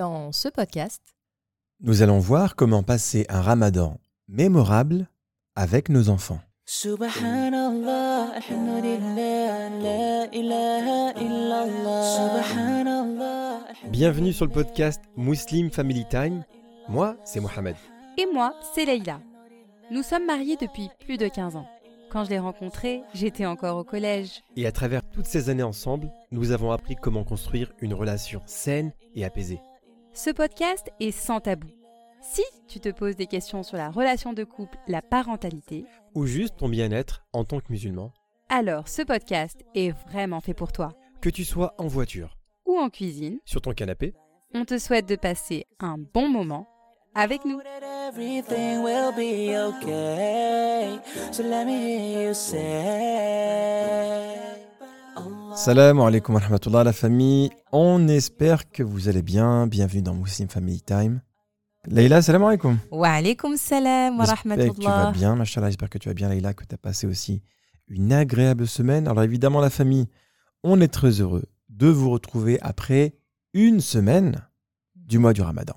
[0.00, 1.02] Dans ce podcast,
[1.82, 5.10] Nous allons voir comment passer un ramadan mémorable
[5.56, 6.40] avec nos enfants.
[6.64, 12.16] Subhanallah, alhamdulillah, la ilaha illallah.
[12.16, 13.58] Subhanallah.
[13.90, 16.44] Bienvenue sur le podcast Muslim Family Time.
[16.88, 17.76] Moi, c'est Mohamed.
[18.16, 19.20] et moi, c'est Leïla.
[19.90, 21.68] Nous sommes mariés depuis plus de 15 ans.
[22.10, 24.40] Quand je l'ai rencontré, j'étais encore au collège.
[24.56, 28.92] Et à travers toutes ces années ensemble, nous avons appris comment construire une relation saine
[29.14, 29.60] et apaisée.
[30.12, 31.68] Ce podcast est sans tabou.
[32.22, 36.56] Si tu te poses des questions sur la relation de couple, la parentalité, Ou juste
[36.58, 38.12] ton bien-être en tant que musulman.
[38.48, 40.92] alors ce podcast est vraiment fait pour toi.
[41.20, 42.36] Que tu sois en voiture,
[42.66, 44.14] Ou en cuisine, sur ton canapé,
[44.54, 46.66] on te souhaite de passer un bon moment
[47.14, 47.60] avec nous.
[47.62, 50.98] That everything will be okay.
[51.32, 53.46] So let me hear you say.
[55.54, 57.50] Salam alaikum wa rahmatullah la famille.
[57.72, 59.66] On espère que vous allez bien.
[59.66, 61.22] Bienvenue dans Muslim Family Time.
[61.86, 62.78] Leïla, salam alaikum.
[62.90, 65.12] Wa alaikum salam wa J'espère que tu vas rahmatullah.
[65.12, 65.68] bien, machallah.
[65.68, 67.42] J'espère que tu vas bien, Leïla, que tu as passé aussi
[67.88, 69.08] une agréable semaine.
[69.08, 70.06] Alors évidemment, la famille,
[70.62, 73.14] on est très heureux de vous retrouver après
[73.54, 74.46] une semaine
[74.94, 75.74] du mois du ramadan.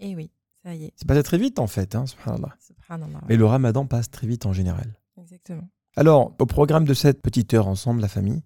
[0.00, 0.30] Eh oui,
[0.64, 0.92] ça y est.
[0.96, 2.54] C'est passé très vite en fait, hein, subhanallah.
[2.60, 3.20] Subhanallah.
[3.28, 4.98] Mais le ramadan passe très vite en général.
[5.18, 5.68] Exactement.
[5.96, 8.42] Alors, au programme de cette petite heure ensemble, la famille,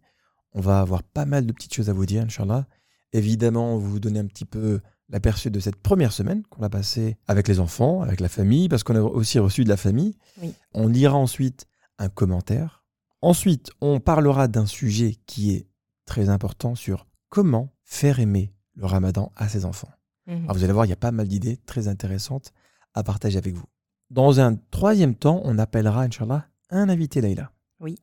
[0.52, 2.66] on va avoir pas mal de petites choses à vous dire, Inch'Allah.
[3.12, 6.68] Évidemment, on va vous donner un petit peu l'aperçu de cette première semaine qu'on a
[6.68, 10.16] passée avec les enfants, avec la famille, parce qu'on a aussi reçu de la famille.
[10.42, 10.52] Oui.
[10.74, 11.66] On lira ensuite
[11.98, 12.84] un commentaire.
[13.22, 15.66] Ensuite, on parlera d'un sujet qui est
[16.04, 19.91] très important sur comment faire aimer le ramadan à ses enfants.
[20.26, 20.44] Mhm.
[20.44, 22.52] Alors vous allez voir, il y a pas mal d'idées très intéressantes
[22.94, 23.66] à partager avec vous.
[24.10, 27.50] Dans un troisième temps, on appellera, Inch'Allah, un invité, Leïla.
[27.80, 27.96] Oui.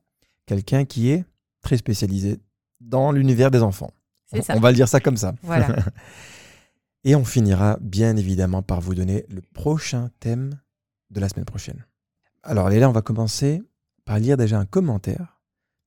[0.46, 1.26] Quelqu'un qui est
[1.66, 2.40] très spécialisé
[2.80, 3.92] dans l'univers des enfants.
[4.28, 4.56] C'est ça.
[4.56, 5.34] On va le dire ça comme ça.
[5.42, 5.76] Voilà.
[7.04, 10.60] Et on finira bien évidemment par vous donner le prochain thème
[11.10, 11.86] de la semaine prochaine.
[12.44, 13.64] Alors Leïla, on va commencer
[14.06, 15.42] par lire déjà un commentaire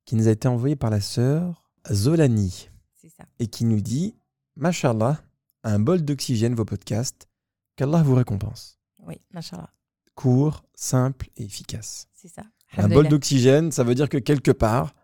[0.05, 3.25] qui nous a été envoyé par la sœur Zolani C'est ça.
[3.39, 4.17] et qui nous dit
[4.57, 5.21] Mashallah,
[5.63, 7.29] un bol d'oxygène vos podcasts,
[7.77, 8.81] qu'Allah vous récompense.
[9.07, 9.71] Oui, machallah.
[10.17, 12.09] Court, simple et efficace.
[12.15, 12.43] C'est ça.
[12.77, 14.95] Un bol d'oxygène, ça veut dire que quelque part,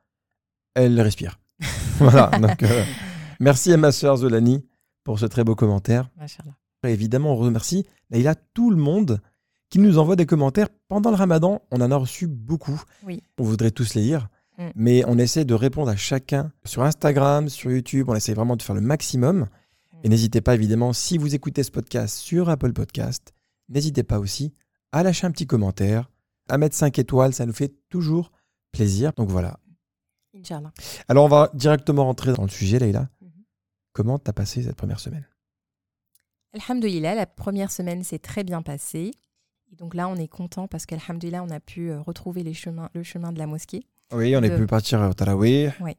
[0.75, 1.39] elle respire.
[1.99, 2.27] voilà.
[2.39, 2.83] Donc, euh,
[3.41, 4.67] merci à ma sœur Zolani
[5.05, 6.11] pour ce très beau commentaire.
[6.85, 9.21] Et évidemment, on remercie Leïla, tout le monde
[9.71, 11.63] qui nous envoie des commentaires pendant le ramadan.
[11.71, 12.81] On en a reçu beaucoup.
[13.05, 13.23] Oui.
[13.39, 14.29] On voudrait tous les lire.
[14.59, 14.63] Mm.
[14.77, 18.09] Mais on essaie de répondre à chacun sur Instagram, sur YouTube.
[18.09, 19.47] On essaie vraiment de faire le maximum.
[20.03, 20.11] Et Mm.
[20.11, 23.33] n'hésitez pas, évidemment, si vous écoutez ce podcast sur Apple Podcast,
[23.69, 24.53] n'hésitez pas aussi
[24.93, 26.11] à lâcher un petit commentaire,
[26.49, 27.33] à mettre 5 étoiles.
[27.33, 28.31] Ça nous fait toujours
[28.71, 29.13] plaisir.
[29.17, 29.59] Donc voilà.
[30.45, 30.73] Inch'Allah.
[31.09, 33.09] Alors, on va directement rentrer dans le sujet, Leïla.
[33.21, 33.31] Mhm.
[33.93, 35.27] Comment t'as passé cette première semaine?
[36.53, 39.11] Alhamdulillah, la première semaine s'est très bien passée.
[39.73, 42.91] Et donc là, on est content parce qu'Alhamdulillah, on a pu euh, retrouver les chemins,
[42.95, 43.83] le chemin de la mosquée.
[44.13, 45.71] Oui, on est De- pu partir au Tarawih.
[45.81, 45.97] Ouais.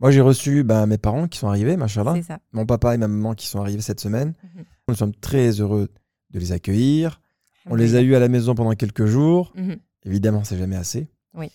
[0.00, 2.14] Moi, j'ai reçu ben, mes parents qui sont arrivés, machallah.
[2.52, 4.34] Mon papa et ma maman qui sont arrivés cette semaine.
[4.54, 4.64] Mhm.
[4.88, 5.88] Nous sommes très heureux
[6.30, 7.20] de les accueillir.
[7.66, 9.52] On les a eus à la maison pendant quelques jours.
[9.56, 9.76] Mhm.
[10.04, 11.08] Évidemment, c'est jamais assez.
[11.34, 11.50] Oui.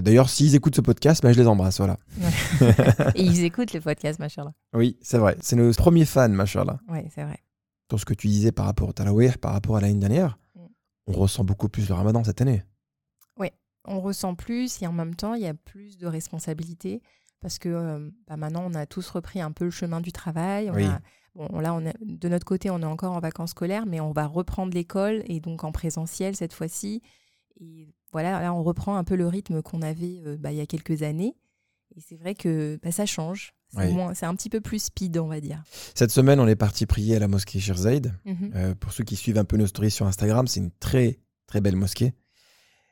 [0.00, 1.78] D'ailleurs, s'ils écoutent ce podcast, ben, je les embrasse.
[1.78, 1.98] Voilà.
[3.14, 4.52] Et ils écoutent le podcast, machallah.
[4.74, 5.36] Oui, c'est vrai.
[5.40, 6.78] C'est nos premiers fans, machallah.
[6.88, 7.38] Oui, c'est vrai.
[7.90, 10.60] Sur ce que tu disais par rapport au Tarawih, par rapport à l'année dernière, Mm.
[11.08, 12.62] on ressent beaucoup plus le ramadan cette année.
[13.90, 17.00] On ressent plus et en même temps, il y a plus de responsabilités
[17.40, 20.68] parce que euh, bah, maintenant, on a tous repris un peu le chemin du travail.
[20.70, 20.84] On Oui.
[20.84, 21.00] a-
[21.34, 24.26] bon, là, on de notre côté, on est encore en vacances scolaires, mais on va
[24.26, 27.00] reprendre l'école et donc en présentiel cette fois-ci.
[27.60, 30.60] Et voilà, là, on reprend un peu le rythme qu'on avait euh, bah, il y
[30.60, 31.34] a quelques années.
[31.96, 33.54] Et c'est vrai que bah, ça change.
[33.70, 34.00] C'est Oui.
[34.22, 35.62] un petit peu plus speed, on va dire.
[35.94, 38.14] Cette semaine, on est parti prier à la mosquée Shirzaid.
[38.24, 38.52] Mhm.
[38.54, 41.60] Euh, pour ceux qui suivent un peu nos stories sur Instagram, c'est une très très
[41.60, 42.14] belle mosquée.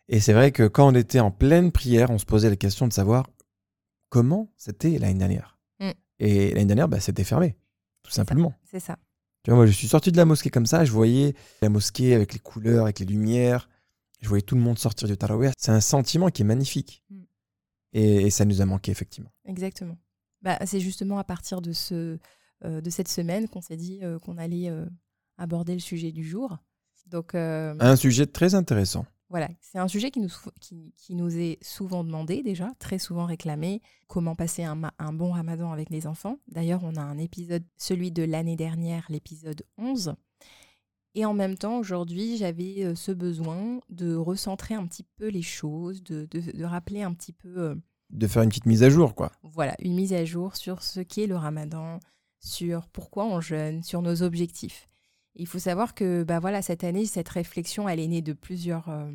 [0.08, 2.86] Et c'est vrai que quand on était en pleine prière, on se posait la question
[2.86, 3.26] de savoir
[4.08, 5.58] comment c'était l'année dernière.
[5.80, 5.90] Mm.
[6.20, 7.56] Et l'année dernière, bah, c'était fermé,
[8.02, 8.54] tout simplement.
[8.70, 8.98] C'est ça.
[9.42, 12.14] Tu vois, moi, je suis sorti de la mosquée comme ça, je voyais la mosquée
[12.14, 13.68] avec les couleurs, avec les lumières,
[14.20, 15.50] je voyais tout le monde sortir du tarawih.
[15.58, 17.02] C'est un sentiment qui est magnifique.
[17.10, 17.22] Mm.
[17.92, 19.30] Et, et ça nous a manqué, effectivement.
[19.44, 19.96] Exactement.
[20.42, 22.18] Bah, c'est justement à partir de, ce,
[22.64, 24.86] euh, de cette semaine qu'on s'est dit euh, qu'on allait euh,
[25.38, 26.56] aborder le sujet du jour.
[27.06, 29.06] Donc Un sujet très intéressant.
[29.28, 30.30] voilà, c'est un sujet qui nous,
[30.60, 35.30] qui, qui nous est souvent demandé déjà, très souvent réclamé, comment passer un, un bon
[35.30, 36.40] ramadan avec les enfants.
[36.48, 40.16] D'ailleurs, on a un épisode, celui de l'année dernière, l'épisode 11.
[41.16, 45.42] Et en même temps, aujourd'hui, j'avais euh, ce besoin de recentrer un petit peu les
[45.42, 47.58] choses, de, de- de rappeler un petit peu...
[47.58, 47.74] euh,
[48.10, 49.32] De faire une petite mise à jour, quoi.
[49.42, 51.98] voilà, une mise à jour sur ce qu'est le ramadan,
[52.38, 54.88] sur pourquoi on jeûne, sur nos objectifs.
[55.34, 58.88] il faut savoir que bah voilà, cette année, cette réflexion, elle est née de plusieurs,
[58.90, 59.10] euh,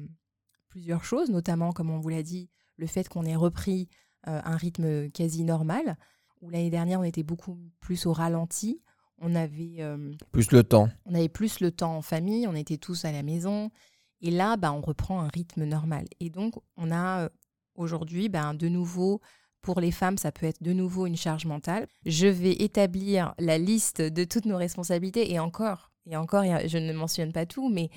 [0.70, 3.90] plusieurs choses, notamment, comme on vous l'a dit, le fait qu'on ait repris
[4.28, 5.98] euh, un rythme quasi normal,
[6.42, 8.82] où l'année dernière, on était beaucoup plus au ralenti.
[9.22, 10.90] On avait, euh, Plus le temps.
[11.06, 13.70] on avait plus le temps en famille, on était tous à la maison.
[14.22, 16.06] Et là, bah, on reprend un rythme normal.
[16.20, 17.30] Et donc, on a euh,
[17.76, 19.22] aujourd'hui, bah, de nouveau,
[19.62, 21.88] pour les femmes, ça peut être de nouveau une charge mentale.
[22.06, 25.32] Je vais établir la liste de toutes nos responsabilités.
[25.32, 27.90] Et encore, et encore, et je ne mentionne pas tout, mais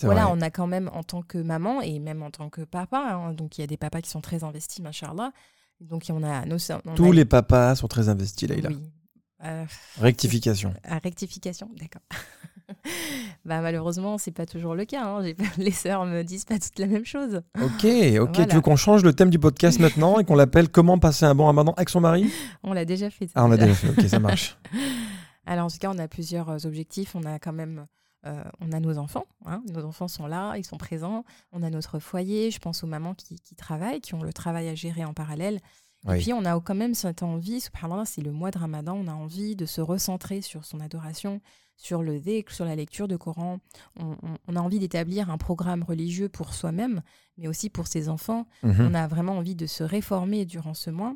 [0.00, 0.32] voilà, vrai.
[0.34, 3.34] on a quand même en tant que maman et même en tant que papa, hein,
[3.34, 5.32] donc il y a des papas qui sont très investis, machallah.
[5.80, 8.70] Donc on a nos on Tous a- les papas sont très investis, Leïla.
[8.70, 8.78] Oui.
[9.44, 9.64] Euh,
[10.00, 10.72] Rectification.
[10.84, 12.02] à rectification, d'accord.
[13.44, 15.04] bah malheureusement, c'est pas toujours le cas.
[15.04, 15.22] hein.
[15.58, 17.42] Les sœurs me disent pas toutes la même chose.
[17.60, 18.30] Ok, ok.
[18.34, 18.46] Voilà.
[18.46, 21.34] Tu veux qu'on change le thème du podcast maintenant et qu'on l'appelle Comment passer un
[21.34, 22.30] bon ramadan avec son mari?
[22.62, 23.26] On l'a déjà fait.
[23.26, 23.72] ça, Ah, on l'a déjà.
[23.72, 24.00] déjà fait.
[24.02, 24.56] Ok, ça marche.
[25.46, 27.14] Alors en tout cas, on a plusieurs euh, objectifs.
[27.16, 27.86] On a quand même,
[28.26, 29.26] euh, on a nos enfants.
[29.44, 29.60] hein.
[29.72, 31.24] Nos enfants sont là, ils sont présents.
[31.52, 32.50] On a notre foyer.
[32.52, 35.58] Je pense aux mamans qui, qui travaillent, qui ont le travail à gérer en parallèle.
[36.04, 39.06] Et puis on a quand même cette envie, subhanallah, c'est le mois de Ramadan, on
[39.08, 41.40] a envie de se recentrer sur son adoration,
[41.76, 43.58] sur le dhikr, sur la lecture de Coran.
[43.98, 47.02] On, on- on a envie d'établir un programme religieux pour soi-même,
[47.38, 48.46] mais aussi pour ses enfants.
[48.62, 48.88] Mhm.
[48.90, 51.14] On a vraiment envie de se réformer durant ce mois.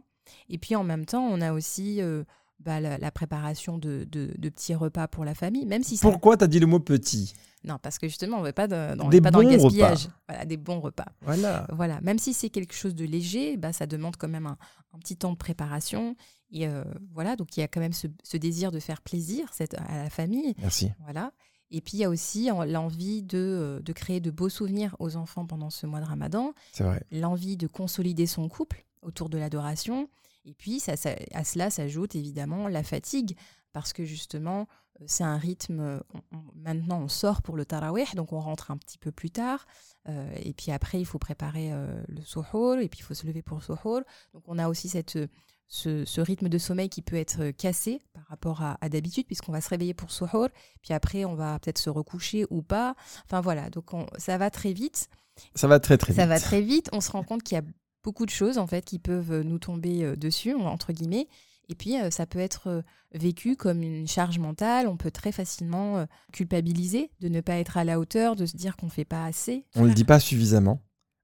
[0.49, 2.25] Et puis en même temps, on a aussi euh,
[2.61, 6.09] bah, la, la préparation de, de- de petits repas pour la famille, même si ça...
[6.11, 7.35] Pourquoi t'as dit le mot petit?
[7.67, 10.09] Non, parce que justement, on ne va pas, de- on Des pas dans le gaspillage.
[10.29, 11.07] Voilà, des bons repas.
[11.23, 11.67] Voilà.
[11.73, 14.57] Voilà, même si c'est quelque chose de léger, bah, ça demande quand même un,
[14.95, 16.15] un petit temps de préparation.
[16.53, 19.49] Et euh, voilà, donc il y a quand même ce, ce désir de faire plaisir
[19.53, 20.55] cette, à la famille.
[20.59, 20.93] Merci.
[21.01, 21.33] Voilà.
[21.73, 24.95] Et puis il y a aussi en- l'envie de, euh, de créer de beaux souvenirs
[25.01, 27.03] aux enfants pendant ce mois de Ramadan, C'est vrai.
[27.11, 30.09] l'envie de consolider son couple autour de l'adoration.
[30.45, 33.37] Et puis ça, ça- à cela s'ajoute évidemment la fatigue,
[33.73, 34.69] parce que justement,
[35.07, 36.01] c'est un rythme.
[36.15, 39.31] on- on- maintenant, on sort pour le tarawih, donc on rentre un petit peu plus
[39.31, 39.67] tard.
[40.09, 43.27] Euh, et puis après, il faut préparer euh, le suhoor, et puis il faut se
[43.27, 44.01] lever pour le suhoor.
[44.33, 45.27] Donc on a aussi cette, euh,
[45.69, 49.53] ce, ce rythme de sommeil qui peut être cassé par rapport à, à d'habitude, puisqu'on
[49.53, 50.49] va se réveiller pour suhoor,
[50.81, 52.95] puis après, on va peut-être se recoucher ou pas.
[53.25, 55.09] Enfin voilà, donc on- ça va très vite.
[55.55, 56.21] Ça va très très vite.
[56.21, 56.89] Ça va très vite.
[56.93, 57.65] On se rend compte qu'il y a
[58.03, 61.29] beaucoup de choses en fait qui peuvent nous tomber dessus entre guillemets.
[61.69, 62.83] Et puis euh, ça peut être euh,
[63.13, 64.87] vécu comme une charge mentale.
[64.87, 68.57] On peut très facilement euh, culpabiliser de ne pas être à la hauteur, de se
[68.57, 69.65] dire qu'on fait pas assez.
[69.75, 70.81] On ne le dit pas suffisamment.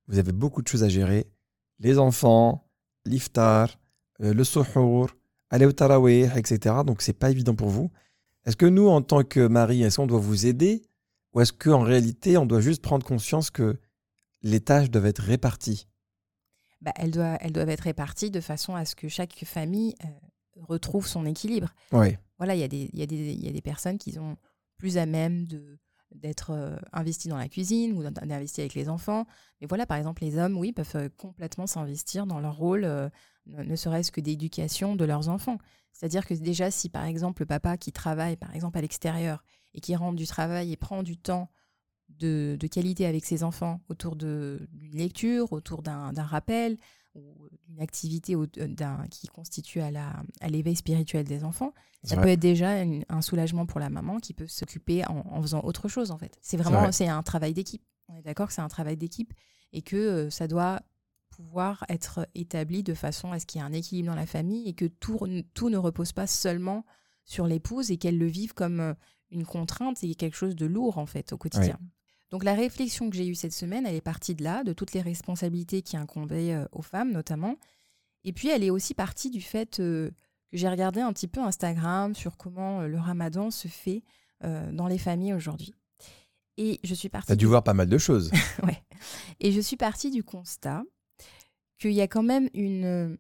[0.09, 1.31] Vous avez beaucoup de choses à gérer.
[1.79, 2.69] Les enfants,
[3.05, 3.79] l'iftar,
[4.19, 5.11] le suhour,
[5.51, 6.77] aller au tarawih, etc.
[6.87, 7.91] Donc c'est pas évident pour vous.
[8.45, 10.83] Est-ce que nous, en tant que mari, est-ce qu'on doit vous aider
[11.33, 13.79] ou est-ce qu'en réalité, on doit juste prendre conscience que
[14.43, 15.89] les tâches doivent être réparties?
[16.81, 20.09] Bah, elles, doivent, elles doivent être réparties de façon à ce que chaque famille euh,
[20.61, 21.69] retrouve son équilibre.
[21.93, 22.17] Oui.
[22.39, 24.37] voilà, il y, a des- y, a des- il y a des personnes qui sont
[24.77, 25.79] plus à même de
[26.15, 29.25] d'être euh, investies dans la cuisine ou d'in- d'investir avec les enfants.
[29.63, 33.09] Mais voilà, par exemple, les hommes, oui, peuvent euh, complètement s'investir dans leur rôle, euh,
[33.47, 35.57] ne serait-ce que d'éducation de leurs enfants.
[35.93, 39.81] C'est-à-dire que déjà, si par exemple le papa qui travaille, par exemple, à l'extérieur, et
[39.81, 41.49] qui rentre du travail et prend du temps
[42.11, 46.77] de, de qualité avec ses enfants autour de- d'une lecture, autour d'un d'un rappel,
[47.15, 51.73] ou d'une activité au- d'un- qui constitue à la- à l'éveil spirituel des enfants,
[52.05, 55.43] ça peut être déjà une- un soulagement pour la maman qui peut s'occuper en, en
[55.43, 56.39] faisant autre chose en fait.
[56.43, 56.93] C'est vraiment vrai.
[56.93, 57.83] c'est un travail d'équipe.
[58.09, 59.33] On est d'accord que c'est un travail d'équipe
[59.73, 60.81] et que euh, ça doit
[61.31, 64.69] pouvoir être établi de façon à ce qu'il y ait un équilibre dans la famille
[64.69, 65.19] et que tout,
[65.55, 66.85] tout ne repose pas seulement
[67.25, 68.95] sur l'épouse et qu'elle le vive comme euh,
[69.31, 71.79] une contrainte et quelque chose de lourd en fait au quotidien.
[72.33, 74.93] Donc la réflexion que j'ai eue cette semaine, elle est partie de là, de toutes
[74.95, 77.57] les responsabilités qui incombaient euh, aux femmes notamment.
[78.25, 80.11] Et puis elle est aussi partie du fait euh,
[80.51, 84.03] que j'ai regardé un petit peu Instagram sur comment euh, le ramadan se fait
[84.73, 85.73] dans les familles aujourd'hui.
[86.57, 88.33] Et je suis partie T'as dû du- voir pas mal de choses.
[88.65, 88.83] Ouais.
[89.39, 90.83] Et je suis partie du constat
[91.79, 93.17] qu'il y a quand même une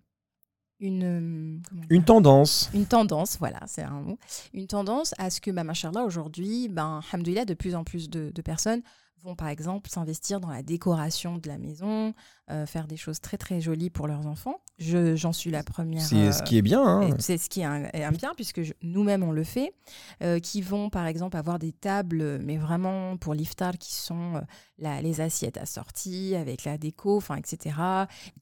[0.83, 2.71] une comment Une tendance.
[2.75, 4.19] une tendance, voilà, c'est un mot,
[4.53, 8.31] une tendance à ce que, bah, machallah, aujourd'hui, ben, alhamdoulilah, de plus en plus de,
[8.35, 8.83] de personnes
[9.23, 12.12] vont, par exemple, s'investir dans la décoration de la maison,
[12.50, 14.57] euh, faire des choses très, très jolies pour leurs enfants.
[14.78, 16.02] Je, j'en suis la première.
[16.04, 16.83] C'est euh, ce qui est bien.
[16.85, 17.02] hein.
[17.02, 19.75] et C'est ce qui est un, est un bien, puisque je- nous-mêmes, on le fait,
[20.23, 24.40] euh, qui vont, par exemple, avoir des tables, mais vraiment pour l'iftar, qui sont euh,
[24.78, 27.76] la- les assiettes assorties, avec la déco, enfin, etc.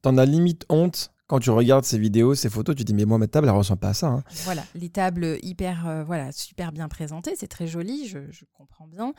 [0.00, 2.74] T'en as limite honte quand tu regardes ces vidéos, ces photos.
[2.74, 4.06] Tu te dis, mais moi, ma table, elle ressemble pas à ça.
[4.08, 4.24] hein.
[4.44, 8.86] Voilà, les tables hyper, euh, voilà, super bien présentées, c'est très joli, je, je comprends
[8.86, 9.12] bien.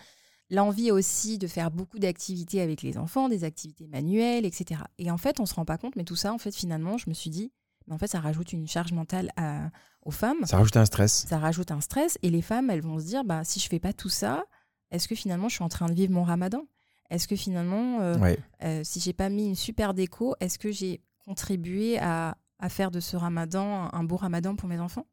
[0.51, 4.81] L'envie aussi de faire beaucoup d'activités avec les enfants, des activités manuelles, etc.
[5.00, 7.10] Et en fait, on se rend pas compte, mais tout ça, en fait, finalement, je
[7.10, 7.51] me suis dit,
[7.88, 9.72] Mais en fait, ça rajoute une charge mentale à-
[10.03, 10.46] aux femmes.
[10.46, 11.25] Ça rajoute un stress.
[11.27, 12.17] Ça rajoute un stress.
[12.22, 14.46] Et les femmes, elles vont se dire, bah, si je fais pas tout ça,
[14.91, 16.62] est-ce que finalement je suis en train de vivre mon ramadan?
[17.10, 18.38] Est-ce que finalement, euh, Ouais.
[18.63, 22.91] euh, si j'ai pas mis une super déco, est-ce que j'ai contribué à, à faire
[22.91, 25.08] de ce ramadan un beau ramadan pour mes enfants?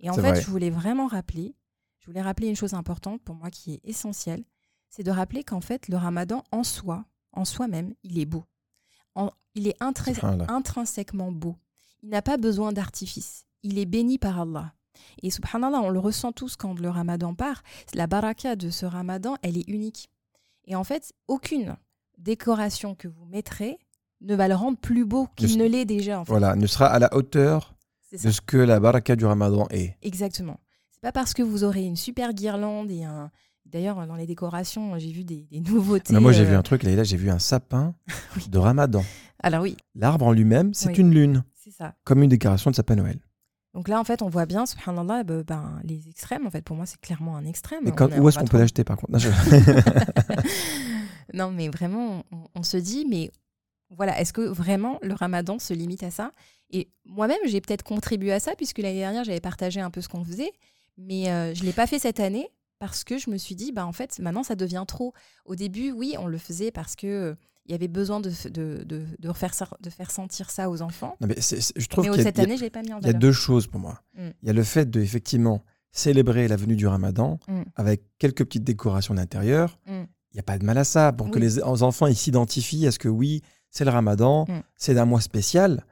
[0.00, 0.40] Et en fait, vrai.
[0.40, 1.54] je voulais vraiment rappeler,
[2.00, 4.42] je voulais rappeler une chose importante pour moi qui est essentielle,
[4.90, 8.44] c'est de rappeler qu'en fait, le ramadan en soi, en soi-même, il est beau.
[9.14, 10.12] En- il est intrins-
[10.48, 11.56] intrinsèquement beau.
[12.02, 13.46] Il n'a pas besoin d'artifice.
[13.62, 14.72] Il est béni par Allah.
[15.22, 17.62] Et subhanallah, on le ressent tous quand le ramadan part.
[17.94, 20.10] La baraka de ce ramadan, elle est unique.
[20.66, 21.76] Et en fait, aucune
[22.18, 23.78] décoration que vous mettrez
[24.20, 26.20] ne va le rendre plus beau qu'il Ne- ne l'est déjà.
[26.20, 26.30] En fait.
[26.32, 27.74] Voilà, ne sera à la hauteur
[28.12, 29.96] de ce que la baraka du ramadan est.
[30.02, 30.60] Exactement.
[30.90, 33.30] C'est pas parce que vous aurez une super guirlande et un.
[33.72, 36.12] D'ailleurs, dans les décorations, j'ai vu des, des nouveautés.
[36.12, 37.94] Mais moi, j'ai euh, vu un truc, là, j'ai vu un sapin
[38.36, 38.48] Oui.
[38.48, 39.04] de ramadan.
[39.42, 40.96] Alors oui, L'arbre en lui-même, c'est Oui.
[40.98, 41.94] une lune, c'est ça.
[42.04, 43.18] comme une décoration de sapin Noël.
[43.72, 46.44] Donc là, en fait, on voit bien, subhanallah, ben, ben, les extrêmes.
[46.46, 47.86] En fait, pour moi, c'est clairement un extrême.
[47.86, 49.12] Et On quand, est- où est-ce qu'on peut l'acheter, par contre?
[49.12, 49.28] Non, je-
[51.34, 53.30] non, mais vraiment, on, on se dit, mais
[53.90, 56.32] voilà, est-ce que vraiment le ramadan se limite à ça?
[56.70, 60.08] Et moi-même, j'ai peut-être contribué à ça, puisque l'année dernière, j'avais partagé un peu ce
[60.08, 60.52] qu'on faisait,
[60.98, 62.48] mais euh, je ne l'ai pas fait cette année
[62.80, 65.12] parce que je me suis dit, bah, en fait, maintenant, ça devient trop.
[65.44, 67.34] Au début, oui, on le faisait parce que euh,
[67.66, 69.04] il y avait besoin de, de, de,
[69.52, 71.16] ça- de faire sentir ça aux enfants.
[71.20, 73.04] Non, mais je trouve Mais a, cette année, je l'ai pas mis en il y
[73.04, 73.20] a valeur.
[73.20, 74.00] deux choses pour moi.
[74.16, 74.28] Mm.
[74.42, 77.62] Il y a le fait de, effectivement, célébrer la venue du ramadan Mm.
[77.76, 79.78] avec quelques petites décorations d'intérieur.
[79.86, 80.04] Mm.
[80.32, 81.12] Il n'y a pas de mal à ça.
[81.12, 84.62] Pour que les en- enfants s'identifient à ce que oui, c'est le ramadan, Mm.
[84.76, 85.84] c'est d'un mois spécial,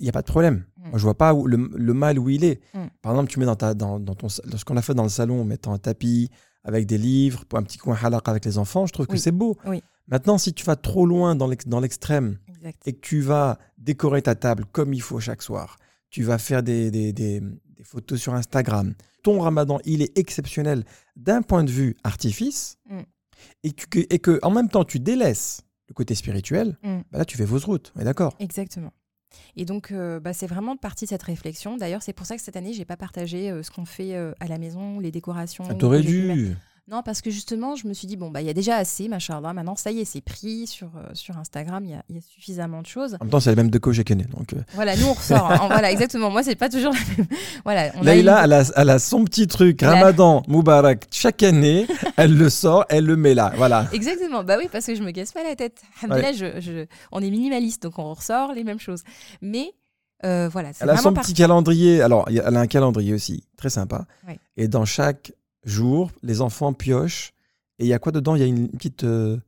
[0.00, 0.64] il n'y a pas de problème.
[0.78, 0.88] Mm.
[0.90, 2.60] Moi, je vois pas où le, le mal où il est.
[2.74, 2.86] Mm.
[3.02, 5.02] Par exemple, tu mets dans, ta, dans, dans ton, dans ce qu'on a fait dans
[5.02, 6.30] le salon, en mettant un tapis
[6.64, 9.56] avec des livres, un petit coin halaq avec les enfants, je trouve que c'est beau.
[9.66, 9.82] Oui.
[10.08, 12.38] Maintenant, si tu vas trop loin dans l'ex- dans l'extrême
[12.86, 15.76] et que tu vas décorer ta table comme il faut chaque soir,
[16.10, 20.84] tu vas faire des, des, des- des photos sur Instagram, ton ramadan, il est exceptionnel
[21.16, 23.00] d'un point de vue artifice, Mm.
[23.64, 27.00] et, que, et que en même temps tu délaisses le côté spirituel, Mm.
[27.10, 28.34] bah là tu fais fausse route, on est d'accord?
[28.38, 28.92] Exactement.
[29.56, 31.76] Et donc, euh, bah, c'est vraiment partie de cette réflexion.
[31.76, 34.32] D'ailleurs, c'est pour ça que cette année, j'ai pas partagé euh, ce qu'on fait euh,
[34.40, 35.64] à la maison, les décorations.
[35.68, 36.54] Ah, T'aurais dû.
[36.86, 39.08] Non, parce que justement, je me suis dit, bon, bah, il y a déjà assez,
[39.08, 39.54] machallah.
[39.54, 41.82] Maintenant, ça y est, c'est pris sur, euh, sur Instagram.
[41.86, 43.14] Il y a, il y a suffisamment de choses.
[43.20, 44.28] En même temps, c'est la même déco chez Kenneth.
[44.28, 45.50] Donc, euh, Voilà, nous, on ressort.
[45.50, 45.66] hein.
[45.68, 46.28] voilà, exactement.
[46.30, 47.26] Moi, c'est pas toujours la même.
[47.64, 51.86] Voilà, on a une- elle a, elle a son petit truc, Ramadan, Moubarak, chaque année,
[52.18, 53.54] elle le sort, elle le met là.
[53.56, 53.88] Voilà.
[53.94, 54.44] Exactement.
[54.44, 55.80] Bah oui, parce que je me casse pas la tête.
[56.02, 59.04] Alhamdoulilah, je, je- on est minimaliste, donc on ressort les mêmes choses.
[59.40, 59.72] Mais
[60.26, 61.32] euh, voilà, c'est Elle a son parti.
[61.32, 62.02] petit calendrier.
[62.02, 64.04] Alors, elle a un calendrier aussi, très sympa.
[64.28, 64.38] Ouais.
[64.58, 65.32] Et dans chaque
[65.64, 67.32] jour, les enfants piochent.
[67.78, 68.34] Et il y a quoi dedans?
[68.36, 69.38] Il y a une petite euh,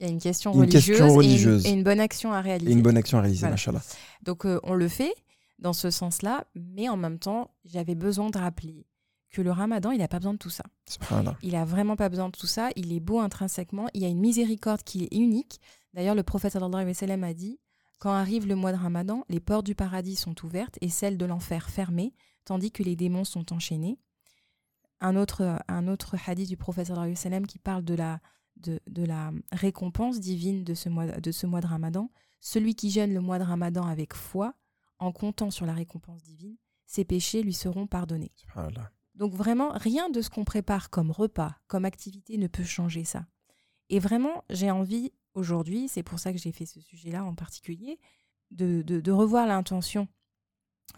[0.00, 1.78] Il y a une question Une religieuse, question et une-.
[1.78, 2.72] Et, bonne action à et réaliser.
[2.72, 3.52] une bonne action à réaliser, Voilà.
[3.52, 3.82] machallah.
[4.22, 5.14] Donc euh, on le fait
[5.58, 8.86] dans ce sens-là, mais en même temps, j'avais besoin de rappeler
[9.30, 10.64] que le ramadan, il n'a pas besoin de tout ça.
[11.42, 12.70] Il a vraiment pas besoin de tout ça.
[12.76, 13.88] Il est beau intrinsèquement.
[13.92, 15.60] Il y a une miséricorde qui est unique.
[15.92, 17.58] D'ailleurs, le prophète sallallahu alayhi wa sallam a dit
[17.98, 21.24] quand arrive le mois de ramadan, les portes du paradis sont ouvertes et celles de
[21.24, 22.12] l'enfer fermées,
[22.44, 23.98] tandis que les démons sont enchaînés.
[25.00, 28.20] Un autre, un autre hadith du wa sallam qui parle de la,
[28.56, 32.10] de, de la récompense divine de ce, mois, de ce mois de ramadan.
[32.40, 34.54] Celui qui jeûne le mois de ramadan avec foi,
[34.98, 38.32] en comptant sur la récompense divine, ses péchés lui seront pardonnés.
[39.14, 43.26] Donc vraiment, rien de ce qu'on prépare comme repas, comme activité ne peut changer ça.
[43.88, 47.98] Et vraiment, j'ai envie aujourd'hui, c'est pour ça que j'ai fait ce sujet-là en particulier,
[48.50, 50.08] de, de- de revoir l'intention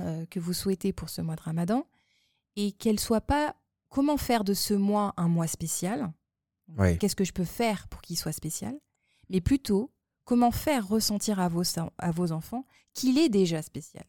[0.01, 1.87] euh, que vous souhaitez pour ce mois de Ramadan
[2.57, 3.57] et qu'elle soit pas
[3.89, 6.13] comment faire de ce mois un mois spécial?
[6.77, 6.99] Oui.
[6.99, 8.79] Qu'est-ce que je peux faire pour qu'il soit spécial?
[9.31, 9.91] Mais plutôt,
[10.25, 11.63] comment faire ressentir à vos,
[11.99, 12.65] à vos enfants
[12.95, 14.05] qu'il est déjà spécial?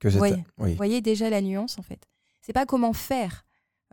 [0.00, 0.44] Que c'est- Voyez.
[0.58, 0.70] oui.
[0.70, 2.08] Vous voyez déjà la nuance en fait.
[2.40, 3.44] C'est pas comment faire,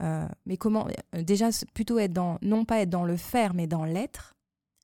[0.02, 3.68] euh, mais comment euh, déjà plutôt être dans non pas être dans le faire, mais
[3.68, 4.36] dans l'être,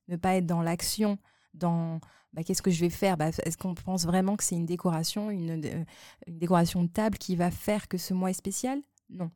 [0.08, 1.18] ne pas être dans l'action,
[1.56, 2.00] dans
[2.34, 3.18] bah, qu'est-ce que je vais faire?
[3.18, 5.84] Bah, Est-ce qu'on pense vraiment que c'est une décoration, une, euh,
[6.28, 8.80] une décoration de table qui va faire que ce mois est spécial?
[9.10, 9.32] Non.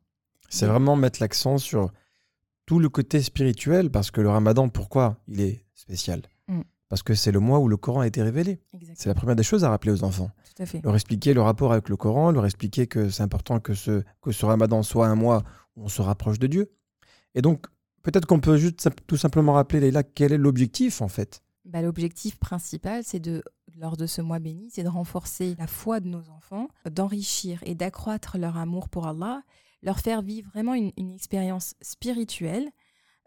[0.50, 0.72] C'est Oui.
[0.72, 1.90] vraiment mettre l'accent sur
[2.66, 6.22] tout le côté spirituel, parce que le ramadan, pourquoi il est spécial?
[6.48, 6.60] Mm.
[6.88, 8.60] Parce que c'est le mois où le Coran a été révélé.
[8.94, 10.30] C'est la première des choses à rappeler aux enfants.
[10.56, 10.80] Tout à fait.
[10.84, 14.32] Leur expliquer le rapport avec le Coran, leur expliquer que c'est important que ce, que
[14.32, 15.42] ce ramadan soit un mois
[15.76, 16.72] où on se rapproche de Dieu.
[17.36, 17.66] Et donc,
[18.02, 21.42] peut-être qu'on peut juste tout simplement rappeler, Leïla, quel est l'objectif en fait?
[21.64, 23.44] Bah, L'objectif principal, c'est de,
[23.78, 27.76] lors de ce mois béni, c'est de renforcer la foi de nos enfants, d'enrichir et
[27.76, 29.42] d'accroître leur amour pour Allah,
[29.82, 32.70] leur faire vivre vraiment une, une expérience spirituelle,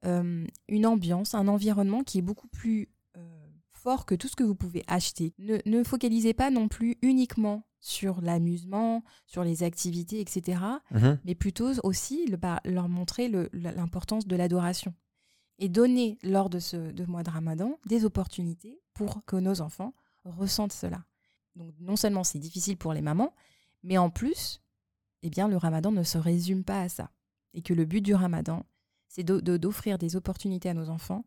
[0.06, 4.44] euh, une ambiance, un environnement qui est beaucoup plus euh, fort que tout ce que
[4.44, 5.34] vous pouvez acheter.
[5.40, 10.62] Ne, ne focalisez pas non plus uniquement sur l'amusement, sur les activités, etc.
[10.92, 11.20] Mhm.
[11.26, 14.94] Mais plutôt aussi le- bah, leur montrer le- l'importance de l'adoration.
[15.60, 19.94] Et donner lors de ce de mois de Ramadan des opportunités pour que nos enfants
[20.26, 21.04] ressentent cela.
[21.56, 23.34] Donc non seulement c'est difficile pour les mamans,
[23.84, 24.62] mais en plus,
[25.24, 27.10] eh bien, le Ramadan ne se résume pas à ça.
[27.53, 28.65] Et que le but du Ramadan,
[29.08, 31.25] c'est d'offrir des opportunités à nos enfants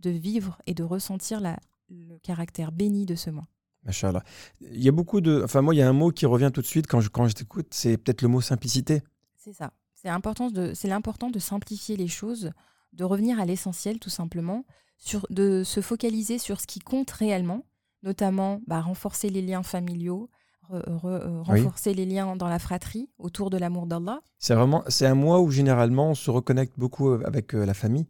[0.00, 3.46] de vivre et de ressentir la- le caractère béni de ce mois.
[3.84, 4.24] Machallah.
[4.60, 5.42] Il y a beaucoup de.
[5.44, 7.28] Enfin, moi, il y a un mot qui revient tout de suite quand je, quand
[7.28, 9.02] je t'écoute, c'est peut-être le mot simplicité.
[9.36, 9.72] C'est ça.
[9.94, 12.50] C'est important de, c'est l'important de simplifier les choses,
[12.92, 14.64] de revenir à l'essentiel tout simplement,
[14.98, 17.64] sur, de se focaliser sur ce qui compte réellement,
[18.02, 20.28] notamment bah, renforcer les liens familiaux,
[20.70, 21.60] re- re- euh, Oui.
[21.60, 24.20] renforcer les liens dans la fratrie autour de l'amour d'Allah.
[24.38, 24.82] C'est vraiment.
[24.88, 28.06] C'est un mois où généralement on se reconnecte beaucoup avec euh, la famille,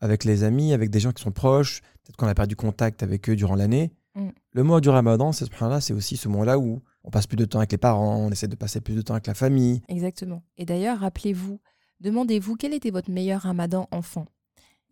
[0.00, 1.80] avec les amis, avec des gens qui sont proches.
[2.02, 3.92] Peut-être qu'on a perdu contact avec eux durant l'année.
[4.14, 4.28] Mm.
[4.52, 5.46] Le mois du Ramadan, c'est
[5.80, 8.48] c'est aussi ce mois-là où on passe plus de temps avec les parents, on essaie
[8.48, 9.82] de passer plus de temps avec la famille.
[9.88, 10.42] Exactement.
[10.56, 11.60] Et d'ailleurs, rappelez-vous,
[12.00, 14.26] demandez-vous quel était votre meilleur ramadan enfant.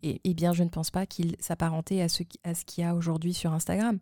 [0.03, 2.87] Et, eh bien, je ne pense pas qu'il s'apparentait à ce, à ce qu'il y
[2.87, 3.99] a aujourd'hui sur Instagram.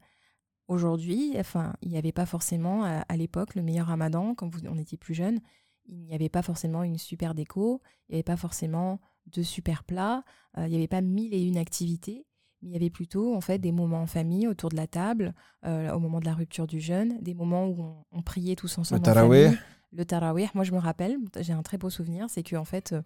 [0.71, 4.77] Aujourd'hui, enfin, il n'y avait pas forcément à, à l'époque le meilleur ramadan, quand on
[4.77, 5.41] était plus jeune,
[5.85, 9.83] il n'y avait pas forcément une super déco, il n'y avait pas forcément de super
[9.83, 10.23] plats,
[10.57, 12.25] euh, il n'y avait pas mille et une activités,
[12.61, 15.33] mais il y avait plutôt en fait des moments en famille autour de la table,
[15.65, 18.77] euh, au moment de la rupture du jeûne, des moments où on, on priait tous
[18.77, 19.01] ensemble.
[19.01, 19.43] en tarawih.
[19.43, 19.59] famille
[19.91, 22.93] le tarawih, moi je me rappelle, j'ai un très beau souvenir, c'est que en fait,
[22.93, 23.01] euh,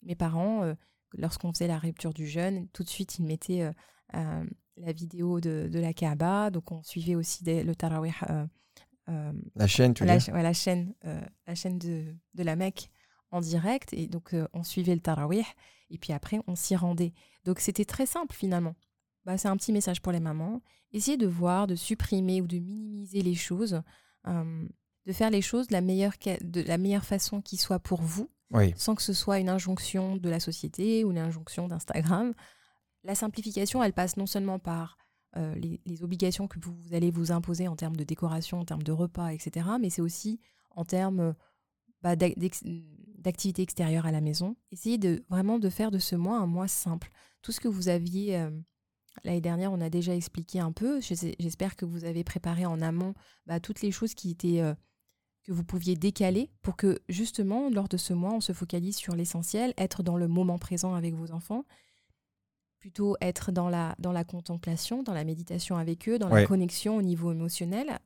[0.00, 0.62] mes parents,
[1.12, 3.70] lorsqu'on faisait la rupture du jeûne, tout de suite ils mettaient
[4.80, 8.46] la vidéo de, de la Kaaba, donc on suivait aussi des- le tarawih, euh,
[9.08, 12.90] euh, La chaîne, tu la, ouais, chaîne, euh, la chaîne de, de la Mecque
[13.30, 15.44] en direct, et donc on suivait le tarawih,
[15.90, 17.12] et puis après on s'y rendait.
[17.44, 18.74] Donc c'était très simple finalement.
[19.24, 20.62] Bah, c'est un petit message pour les mamans.
[20.92, 23.82] Essayez de voir, de supprimer ou de minimiser les choses,
[24.26, 24.66] euh,
[25.06, 28.28] de faire les choses de la meilleure, de la meilleure façon qui soit pour vous,
[28.50, 28.72] Oui.
[28.76, 32.32] sans que ce soit une injonction de la société ou une injonction d'Instagram.
[33.04, 34.96] La simplification, elle passe non seulement par
[35.36, 38.92] euh, les, obligations que vous, allez vous imposer en termes de décoration, en termes de
[38.92, 41.32] repas, etc., mais c'est aussi en termes euh,
[42.02, 42.64] bah, d'ac- d'ex-
[43.18, 44.56] d'activités extérieures à la maison.
[44.72, 47.10] Essayez de, vraiment de faire de ce mois un mois simple.
[47.42, 48.50] Tout ce que vous aviez euh,
[49.24, 51.00] l'année dernière, on a déjà expliqué un peu.
[51.00, 53.14] J'es- J'espère que vous avez préparé en amont
[53.46, 54.62] bah, toutes les choses qui étaient...
[55.44, 59.14] que vous pouviez décaler pour que justement, lors de ce mois, on se focalise sur
[59.14, 61.64] l'essentiel, être dans le moment présent avec vos enfants,
[62.80, 66.40] plutôt être dans la, dans la contemplation, dans la méditation avec eux, dans Ouais.
[66.42, 67.98] la connexion au niveau émotionnel,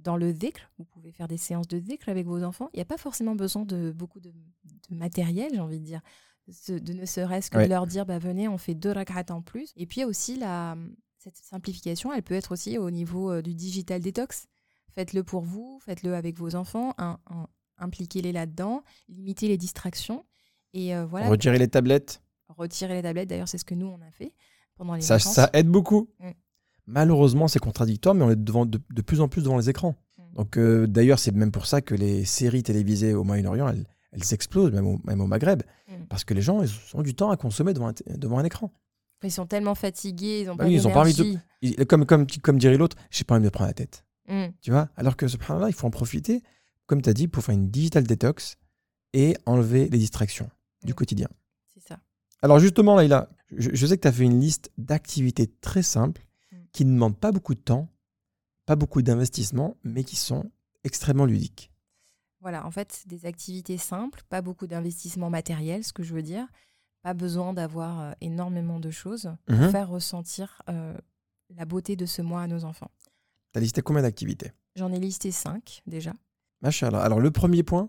[0.00, 0.70] dans le dhikr.
[0.78, 2.68] Vous pouvez faire des séances de dhikr avec vos enfants.
[2.72, 4.30] Il n'y a pas forcément besoin de beaucoup de,
[4.90, 6.00] de matériel, j'ai envie de dire.
[6.50, 7.64] Ce- de ne serait-ce que Ouais.
[7.64, 9.72] de leur dire, bah, venez, on fait deux rak'at en plus.
[9.76, 10.76] Et puis aussi la,
[11.18, 14.46] cette simplification, elle peut être aussi au niveau euh, du digital detox.
[14.94, 17.46] Faites-le pour vous, faites-le avec vos enfants, un- un-
[17.78, 20.24] impliquez-les là-dedans, limitez les distractions.
[20.74, 22.21] Et euh, voilà, Retirer les tablettes,
[22.56, 23.28] retirer les tablettes.
[23.28, 24.32] D'ailleurs, c'est ce que nous, on a fait
[24.76, 25.34] pendant les ça, vacances.
[25.34, 26.08] ça aide beaucoup.
[26.20, 26.30] Mm.
[26.86, 29.94] Malheureusement, c'est contradictoire, mais on est devant, de, de plus en plus devant les écrans.
[30.18, 30.34] Mm.
[30.36, 34.34] Donc, euh, d'ailleurs, c'est même pour ça que les séries télévisées au Moyen-Orient, elles, elles
[34.34, 36.06] explosent, même au, même au Maghreb, Mm.
[36.08, 38.44] parce que les gens, ils ont du temps à consommer devant un, t- devant un
[38.44, 38.72] écran.
[39.24, 41.38] Ils sont tellement fatigués, ils ont Bah pas oui, ils ont pas envie de-.
[41.60, 44.04] Ils- comme, comme, comme dirait l'autre, j'ai pas envie de prendre la tête.
[44.62, 44.88] Tu vois?
[44.96, 46.42] Alors que, subhanallah, il faut en profiter,
[46.86, 48.56] comme tu as dit, pour faire une digital detox
[49.12, 50.48] et enlever les distractions
[50.84, 51.28] du quotidien.
[52.42, 56.22] Alors justement, Laïla, je, je sais que tu as fait une liste d'activités très simples
[56.52, 56.56] Mm.
[56.72, 57.88] qui ne demandent pas beaucoup de temps,
[58.66, 60.50] pas beaucoup d'investissement, mais qui sont
[60.84, 61.70] extrêmement ludiques.
[62.40, 66.46] Voilà, en fait, des activités simples, pas beaucoup d'investissement matériel, ce que je veux dire.
[67.02, 69.70] Pas besoin d'avoir euh, énormément de choses pour Mhm.
[69.70, 70.94] faire ressentir euh,
[71.56, 72.90] la beauté de ce mois à nos enfants.
[73.52, 74.52] Tu as listé combien d'activités?
[74.76, 76.12] J'en ai listé cinq déjà.
[76.60, 77.00] Machallah.
[77.02, 77.88] Alors le premier point,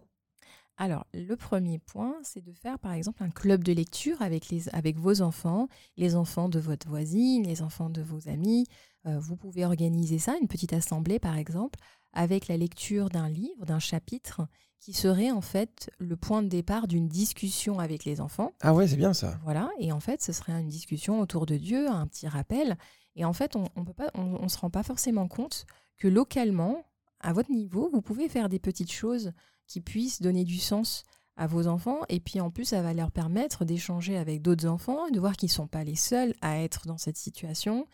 [0.77, 4.69] Alors, le premier point, c'est de faire par exemple un club de lecture avec, les,
[4.69, 8.65] avec vos enfants, les enfants de votre voisine, les enfants de vos amis.
[9.05, 11.79] Euh, vous pouvez organiser ça, une petite assemblée par exemple,
[12.11, 14.47] avec la lecture d'un livre, d'un chapitre,
[14.79, 18.51] qui serait en fait le point de départ d'une discussion avec les enfants.
[18.61, 19.39] ah ouais, c'est bien ça.
[19.43, 22.77] Voilà, et en fait, ce serait une discussion autour de Dieu, un petit rappel.
[23.15, 25.65] Et en fait, on ne on se rend pas forcément compte
[25.97, 26.83] que localement,
[27.21, 29.31] à votre niveau, vous pouvez faire des petites choses
[29.67, 31.03] qui puissent donner du sens
[31.35, 32.01] à vos enfants.
[32.09, 35.47] Et puis en plus, ça va leur permettre d'échanger avec d'autres enfants, de voir qu'ils
[35.47, 37.87] ne sont pas les seuls à être dans cette situation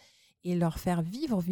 [0.43, 1.43] et leur faire vivre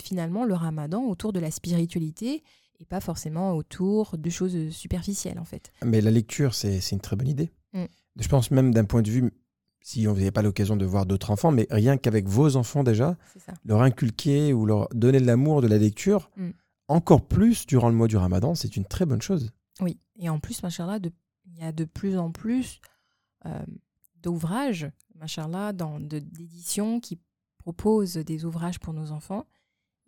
[0.00, 2.42] finalement le ramadan autour de la spiritualité
[2.80, 5.72] et pas forcément autour de choses superficielles en fait.
[5.84, 7.50] Mais la lecture, c'est une très bonne idée.
[7.72, 7.84] Mm.
[8.18, 9.32] Je pense même d'un point de vue,
[9.80, 13.16] si vous n'avez pas l'occasion de voir d'autres enfants, mais rien qu'avec vos enfants déjà,
[13.64, 16.50] leur inculquer ou leur donner de l'amour de la lecture, Mm.
[16.88, 19.52] Encore plus durant le mois du ramadan, c'est une très bonne chose.
[19.80, 20.98] Oui, et en plus, machallah,
[21.46, 22.80] il y a de plus en plus
[23.46, 23.64] euh,
[24.22, 27.18] d'ouvrages, machallah, d'éditions qui
[27.58, 29.44] proposent des ouvrages pour nos enfants.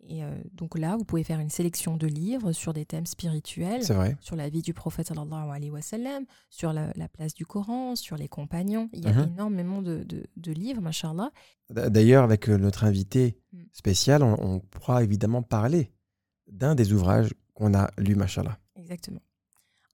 [0.09, 3.83] Et euh, donc là, vous pouvez faire une sélection de livres sur des thèmes spirituels,
[4.21, 7.95] sur la vie du prophète sallallahu alayhi wa sallam, sur la, la place du Coran,
[7.95, 8.89] sur les compagnons.
[8.93, 9.33] Il y a Mhm.
[9.33, 11.31] énormément de, de- de livres, machallah.
[11.71, 13.57] D'ailleurs, avec euh, notre invité Mm.
[13.73, 15.91] spécial, on, on pourra évidemment parler
[16.51, 18.57] d'un des ouvrages qu'on a lu, machallah.
[18.75, 19.21] Exactement.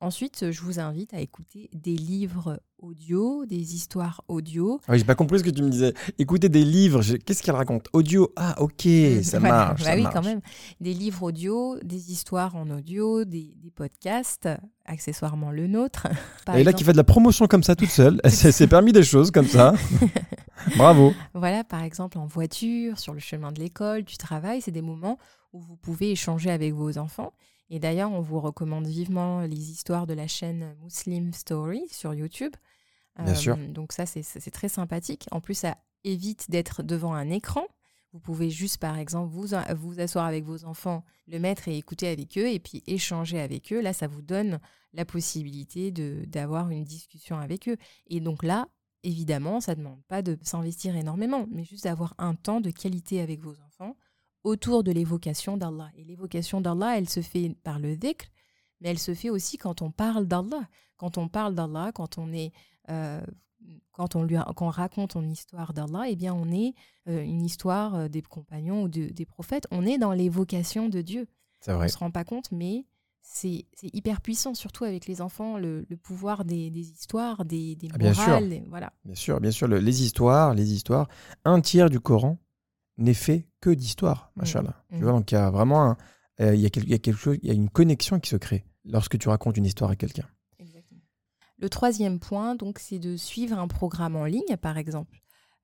[0.02, 4.82] Ensuite, je vous invite à écouter des livres audio, des histoires audio.
[4.86, 5.94] Ah oui, j'ai pas compris ce que tu me disais.
[6.20, 7.88] Écoutez des livres, je- qu'est-ce qu'elle raconte?
[7.94, 8.82] Audio Ah, ok,
[9.24, 9.56] ça Voilà.
[9.68, 9.80] marche.
[9.80, 10.14] Bah ça oui, marche.
[10.14, 10.42] quand même.
[10.82, 14.50] Des livres audio, des histoires en audio, des, des podcasts,
[14.84, 16.08] accessoirement le nôtre.
[16.46, 18.92] Par Et là, qui fait de la promotion comme ça toute seule, elle s'est permis
[18.92, 19.74] des choses comme ça.
[20.78, 21.14] Bravo.
[21.34, 25.18] Voilà, par exemple, en voiture, sur le chemin de l'école, du travail, c'est des moments
[25.54, 27.34] où vous pouvez échanger avec vos enfants.
[27.70, 32.54] Et d'ailleurs, on vous recommande vivement les histoires de la chaîne Muslim Story sur YouTube.
[33.20, 33.58] Euh, Bien sûr.
[33.58, 35.28] Donc ça, c'est très sympathique.
[35.32, 37.66] En plus, ça évite d'être devant un écran.
[38.12, 42.08] Vous pouvez juste, par exemple, vous, vous asseoir avec vos enfants, le mettre et écouter
[42.10, 43.82] avec eux, et puis échanger avec eux.
[43.82, 44.60] Là, ça vous donne
[44.94, 47.78] la possibilité d'avoir une discussion avec eux.
[48.08, 48.68] Et donc là,
[49.02, 53.20] évidemment, ça ne demande pas de s'investir énormément, mais juste d'avoir un temps de qualité
[53.20, 53.96] avec vos enfants
[54.44, 55.90] autour de l'évocation d'Allah.
[55.98, 58.26] Et l'évocation d'Allah, elle se fait par le dhikr,
[58.82, 60.68] mais elle se fait aussi quand on parle d'Allah.
[60.98, 62.52] Quand on parle d'Allah, quand on est...
[62.90, 63.22] euh,
[63.94, 66.74] quand on, lui, quand on raconte une histoire d'Allah, eh bien, on est
[67.08, 69.68] euh, une histoire euh, des compagnons ou de- des prophètes.
[69.72, 71.28] On est dans l'évocation de Dieu.
[71.62, 71.86] C'est On vrai.
[71.86, 72.86] ne se rend pas compte, mais
[73.22, 77.88] c'est hyper puissant, surtout avec les enfants, le, le pouvoir des, des histoires, des, des
[77.94, 78.26] Ah, bien sûr.
[78.28, 78.64] morales.
[78.68, 78.92] Voilà.
[79.06, 79.68] Bien sûr, bien sûr.
[79.70, 81.08] le- les histoires, les histoires.
[81.46, 82.38] Un tiers du Coran
[82.98, 84.42] n'est fait que d'histoires, Mhm.
[84.42, 84.84] machallah.
[84.90, 85.04] Tu Mhm.
[85.04, 85.98] vois, donc il y a vraiment un-
[86.42, 88.20] euh, il y a quel- il y a quelque chose, il y a une connexion
[88.20, 90.28] qui se crée lorsque tu racontes une histoire à quelqu'un.
[91.60, 95.22] Le troisième point, donc, c'est de suivre un programme en ligne, par exemple.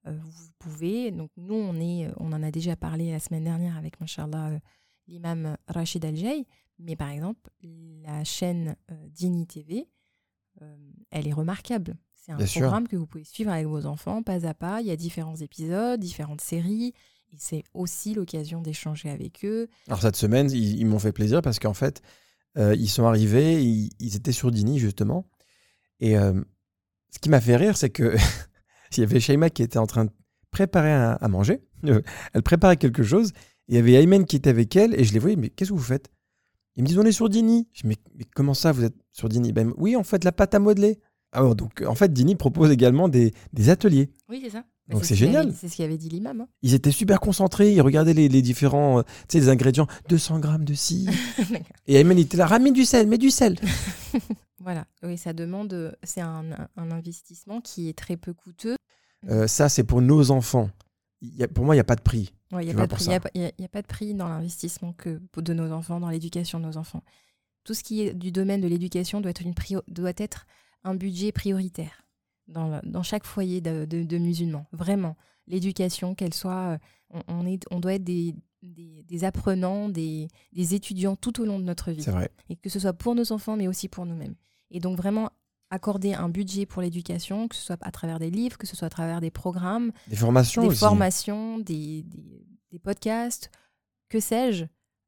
[0.07, 3.43] Euh, vous pouvez, donc nous, on, est, euh, on en a déjà parlé la semaine
[3.43, 4.59] dernière avec, machallah, euh,
[5.07, 6.45] l'imam Rachid Al-Jay,
[6.77, 8.77] mais par exemple, la chaîne
[9.09, 9.89] Dini TV,
[11.11, 11.97] elle est remarquable.
[12.15, 12.61] C'est un Bien sûr.
[12.61, 14.81] programme que vous pouvez suivre avec vos enfants, pas à pas.
[14.81, 16.93] Il y a différents épisodes, différentes séries,
[17.31, 19.67] et c'est aussi l'occasion d'échanger avec eux.
[19.87, 22.01] Alors cette semaine, ils, ils m'ont fait plaisir parce qu'en fait,
[22.57, 25.27] euh, ils sont arrivés, ils, ils étaient sur Dini justement.
[25.99, 26.33] Et euh,
[27.11, 28.15] ce qui m'a fait rire, c'est que
[28.97, 30.11] il y avait Shaima qui était en train de
[30.51, 31.61] préparer à, à manger.
[32.33, 33.31] Elle préparait quelque chose.
[33.67, 35.69] Et il y avait Aymen qui était avec elle et je les voyais, mais qu'est-ce
[35.69, 36.09] que vous faites?
[36.75, 37.67] Ils me disent, on est sur Dini.
[37.73, 39.51] Je dis, mais, mais comment ça, vous êtes sur Dini?
[39.53, 40.99] Ben, Oui, en fait, la pâte à modeler.
[41.31, 44.09] Alors, donc, en fait, Dini propose également des, des ateliers.
[44.27, 44.65] Oui, c'est ça.
[44.89, 45.54] Donc, c'est ce génial.
[45.56, 46.41] C'est ce qu'avait dit l'imam.
[46.41, 46.47] hein.
[46.62, 49.88] Ils étaient super concentrés, ils regardaient les, les différents, euh, tu sais, les ingrédients.
[50.10, 51.08] 200 grammes de ci.
[51.88, 53.56] et Aymen était là, ramène du sel, mets du sel.
[54.62, 56.43] Voilà, oui, ça demande, euh, c'est un,
[56.75, 58.75] un investissement qui est très peu coûteux.
[59.30, 60.69] Euh, ça, c'est pour nos enfants.
[61.21, 62.34] Il y a- pour moi, il n'y a pas de prix.
[62.52, 65.54] Ouais, Il n'y a, pas de prix- a a- pas de dans l'investissement que de
[65.54, 67.04] nos enfants, dans l'éducation de nos enfants.
[67.63, 70.45] Tout ce qui est du domaine de l'éducation doit être, une prio- doit être
[70.84, 72.04] un budget prioritaire
[72.49, 74.65] dans, le- dans chaque foyer de, de- de musulmans.
[74.71, 75.15] Vraiment,
[75.47, 76.77] l'éducation, qu'elle soit, euh,
[77.12, 81.45] on, on est, on doit être des, des, des apprenants, des, des étudiants tout au
[81.45, 82.03] long de notre vie.
[82.03, 82.29] C'est vrai.
[82.49, 84.35] et que ce soit pour nos enfants, mais aussi pour nous-mêmes.
[84.71, 85.29] Et donc vraiment
[85.71, 88.88] accorder un budget pour l'éducation, que ce soit à travers des livres, que ce soit
[88.88, 90.79] à travers des programmes, Des formations des aussi.
[90.79, 93.49] formations, des, des- des podcasts,
[94.09, 94.65] que sais-je,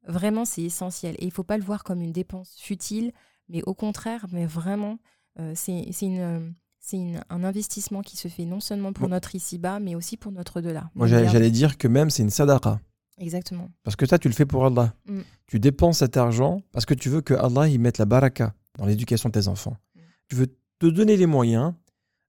[0.07, 1.15] vraiment c'est essentiel.
[1.19, 3.11] Et il ne faut pas le voir comme une dépense futile,
[3.49, 4.97] mais au contraire, mais vraiment,
[5.39, 6.53] euh, c'est c'est une...
[6.91, 9.11] C'est un investissement qui se fait non seulement pour Bon.
[9.11, 10.89] notre ici-bas, mais aussi pour notre de là.
[10.93, 12.81] Moi, j'allais dire que même c'est une sadaqa.
[13.17, 13.69] Exactement.
[13.83, 14.93] Parce que ça, tu le fais pour Allah.
[15.05, 15.19] Mm.
[15.47, 18.85] Tu dépenses cet argent parce que tu veux que Allah y mette la baraka dans
[18.85, 19.77] l'éducation de tes enfants.
[19.95, 19.99] Mm.
[20.27, 20.47] Tu veux
[20.79, 21.73] te donner les moyens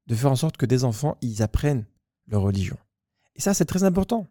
[0.06, 1.84] de faire en sorte que tes enfants, ils apprennent
[2.28, 2.76] leur religion.
[3.34, 4.28] Et ça, c'est très important.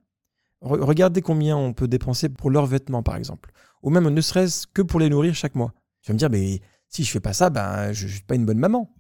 [0.61, 3.51] Re- regardez combien on peut dépenser pour leurs vêtements, par exemple.
[3.83, 5.73] Ou même ne serait-ce que pour les nourrir chaque mois.
[6.03, 8.35] Tu vas me dire, mais si je fais pas ça, ben, je ne suis pas
[8.35, 8.93] une bonne maman.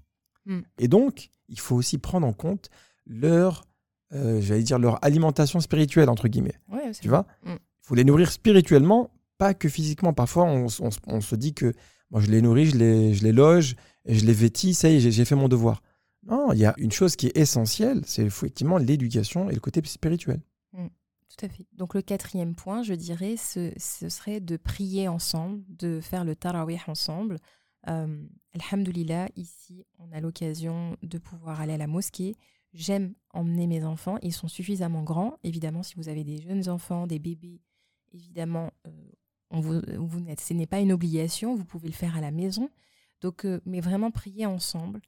[0.45, 0.61] Mm.
[0.79, 2.69] Et donc, il faut aussi prendre en compte
[3.05, 3.65] leur,
[4.13, 6.59] euh, j'allais dire, leur alimentation spirituelle, entre guillemets.
[6.69, 7.25] Ouais, Tu vois?
[7.43, 7.51] Mm.
[7.53, 10.13] Il faut les nourrir spirituellement, pas que physiquement.
[10.13, 11.73] Parfois, on, se dit que
[12.09, 13.75] moi, je les nourris, je les, je les loge,
[14.05, 15.81] et je les vêtis, ça y est, j'ai- fait mon devoir.
[16.23, 19.81] Non, il y a une chose qui est essentielle, c'est effectivement l'éducation et le côté
[19.85, 20.39] spirituel.
[20.73, 21.65] Tout à fait.
[21.73, 26.35] Donc le quatrième point, je dirais, ce, ce serait de prier ensemble, de faire le
[26.35, 27.37] tarawih ensemble.
[27.87, 32.35] Euh, Alhamdulillah, ici, on a l'occasion de pouvoir aller à la mosquée.
[32.73, 34.17] J'aime emmener mes enfants.
[34.21, 35.37] Ils sont suffisamment grands.
[35.43, 37.61] Évidemment, si vous avez des jeunes enfants, des bébés,
[38.13, 38.91] évidemment, euh,
[39.49, 42.69] On vous, vous ce n'est pas une obligation, vous pouvez le faire à la maison.
[43.21, 45.01] Donc, euh, mais vraiment prier ensemble.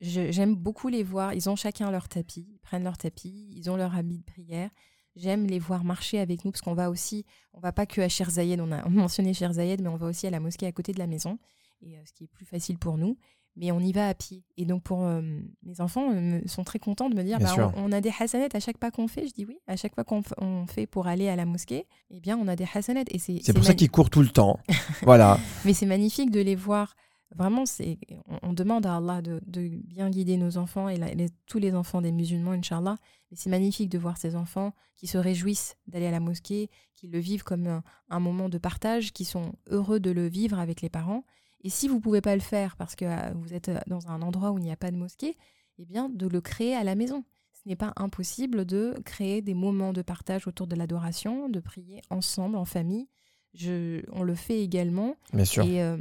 [0.00, 1.34] J'aime beaucoup les voir.
[1.34, 4.70] Ils ont chacun leur tapis, ils prennent leur tapis, ils ont leur habit de prière.
[5.16, 8.08] J'aime les voir marcher avec nous parce qu'on va aussi, on va pas que à
[8.08, 10.72] Cher Zayed, on a mentionné Cher Zayed, mais on va aussi à la mosquée à
[10.72, 11.38] côté de la maison,
[11.84, 13.16] et euh, ce qui est plus facile pour nous.
[13.56, 14.42] Mais on y va à pied.
[14.56, 15.22] Et donc pour euh,
[15.62, 18.56] mes enfants, euh, sont très contents de me dire, bah, on, on a des hasanettes
[18.56, 19.28] à chaque pas qu'on fait.
[19.28, 20.22] Je dis oui, à chaque fois qu'on
[20.66, 23.14] fait pour aller à la mosquée, eh bien on a des hasanettes.
[23.14, 24.58] Et c'est C'est pour ça qu'ils courent tout le temps.
[25.02, 25.38] voilà.
[25.64, 26.96] mais c'est magnifique de les voir.
[27.36, 31.14] Vraiment, c'est, on, on demande à Allah de, de bien guider nos enfants et la-
[31.14, 32.96] les- tous les enfants des musulmans, Inch'Allah.
[33.30, 37.08] Mais c'est magnifique de voir ces enfants qui se réjouissent d'aller à la mosquée, qui
[37.08, 40.80] le vivent comme un, un moment de partage, qui sont heureux de le vivre avec
[40.80, 41.24] les parents.
[41.64, 44.08] Et si vous ne pouvez pas le faire parce que euh, vous êtes euh, dans
[44.08, 45.36] un endroit où il n'y a pas de mosquée,
[45.78, 47.24] eh bien, de le créer à la maison.
[47.52, 52.02] Ce n'est pas impossible de créer des moments de partage autour de l'adoration, de prier
[52.10, 53.08] ensemble, en famille.
[53.54, 55.16] Je, on le fait également.
[55.32, 55.64] Bien sûr.
[55.64, 55.96] Et, euh,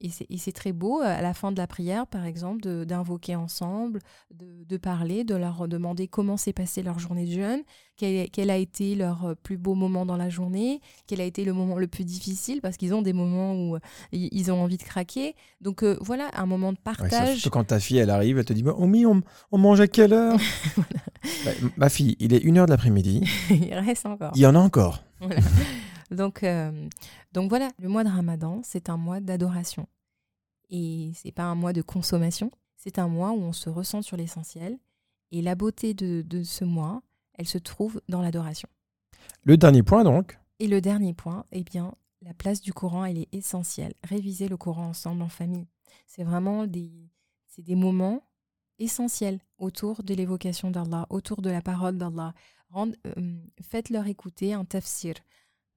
[0.00, 4.00] et c'est très beau, euh, à la fin de la prière, par exemple, d'invoquer ensemble,
[4.34, 7.60] de, de parler, de leur demander comment s'est passée leur journée de jeûne,
[7.96, 11.44] quel, quel a été leur euh, plus beau moment dans la journée, quel a été
[11.44, 13.80] le moment le plus difficile, parce qu'ils ont des moments où euh,
[14.12, 15.34] ils ont envie de craquer.
[15.62, 17.36] Donc euh, voilà, un moment de Ouais, ça, partage.
[17.38, 20.12] surtout quand ta fille, elle arrive, elle te dit Oh, on, on mange à quelle
[20.12, 20.38] heure?
[21.44, 23.24] Bah, Ma fille, il est 1h de l'après-midi.
[23.50, 24.30] Il reste encore.
[24.36, 25.02] Il y en a encore.
[25.20, 25.40] Voilà.
[26.12, 26.70] donc, euh,
[27.36, 29.86] donc voilà, le mois de Ramadan, c'est un mois d'adoration.
[30.70, 34.16] Et c'est pas un mois de consommation, c'est un mois où on se ressent sur
[34.16, 34.78] l'essentiel.
[35.32, 37.02] Et la beauté de, de ce mois,
[37.34, 38.70] elle se trouve dans l'adoration.
[39.42, 40.38] Le dernier point, donc.
[40.60, 43.92] Et le dernier point, eh bien, la place du Coran, elle est essentielle.
[44.02, 45.66] Réviser le Coran ensemble en famille.
[46.06, 47.10] C'est vraiment des,
[47.48, 48.22] c'est des moments
[48.78, 52.32] essentiels autour de l'évocation d'Allah, autour de la parole d'Allah.
[52.70, 55.14] Rende- euh, Faites-leur écouter un tafsir.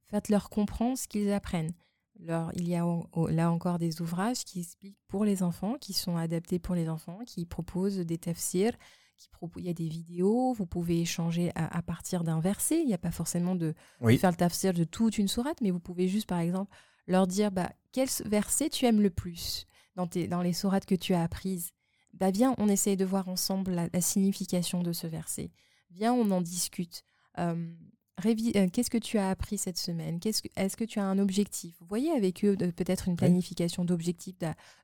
[0.09, 1.73] Faites-leur comprendre ce qu'ils apprennent.
[2.19, 2.83] Il y a
[3.29, 7.19] là encore des ouvrages qui expliquent pour les enfants, qui sont adaptés pour les enfants,
[7.25, 8.73] qui proposent des tafsirs.
[9.17, 12.79] Qui il y a des vidéos, vous pouvez échanger à, à partir d'un verset.
[12.81, 14.17] Il n'y a pas forcément de, Oui.
[14.17, 16.73] faire le tafsir de toute une sourate, mais vous pouvez juste, par exemple,
[17.05, 20.95] leur dire bah, quel verset tu aimes le plus dans, tes, dans les sourates que
[20.95, 21.71] tu as apprises?
[22.13, 25.51] Bah, viens, on essaye de voir ensemble la, la signification de ce verset.
[25.91, 27.03] Viens, on en discute.
[27.39, 27.73] Euh,
[28.21, 30.19] Qu'est-ce que tu as appris cette semaine?
[30.19, 31.75] Que- Est-ce que tu as un objectif?
[31.79, 34.35] Vous voyez avec eux peut-être une planification d'objectifs,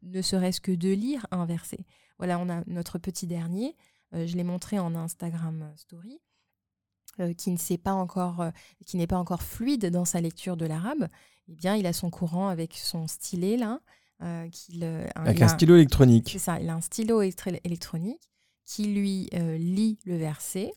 [0.04, 1.86] ne serait-ce que de lire un verset.
[2.18, 3.76] Voilà, on a notre petit dernier.
[4.14, 6.20] euh, je l'ai montré en Instagram euh, Story.
[7.20, 8.52] euh, qui ne sait pas encore, euh,
[8.86, 11.08] qui n'est pas encore fluide dans sa lecture de l'arabe,
[11.48, 13.80] eh bien, il a son courant avec son stylet là,
[14.22, 16.30] euh, qu'il, euh, Avec un a- stylo électronique.
[16.32, 18.30] c'est ça, il a un stylo électro- électronique
[18.66, 20.74] qui lui euh, lit le verset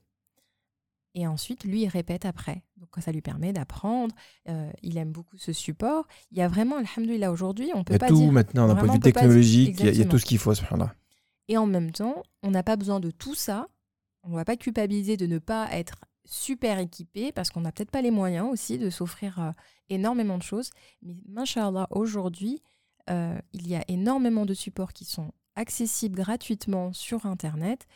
[1.14, 2.62] et ensuite lui il répète après.
[2.76, 4.14] Donc ça lui permet d'apprendre.
[4.48, 6.06] Euh, il aime beaucoup ce support.
[6.30, 8.32] Il y a vraiment, alhamdoulilah, aujourd'hui, on Il peut y a pas tout dire.
[8.32, 9.76] maintenant d'un point de vue dire- technologique.
[9.80, 10.94] Il y, a- il tout ce qu'il faut, subhanallah.
[11.48, 13.66] Et en même temps, on n'a pas besoin de tout ça.
[14.22, 17.90] On ne va pas culpabiliser de ne pas être super équipé parce qu'on n'a peut-être
[17.90, 19.50] pas les moyens aussi de s'offrir euh,
[19.88, 20.70] énormément de choses.
[21.02, 22.60] Mais Inch'Allah, aujourd'hui,
[23.08, 27.86] euh, il y a énormément de supports qui sont accessibles gratuitement sur Internet,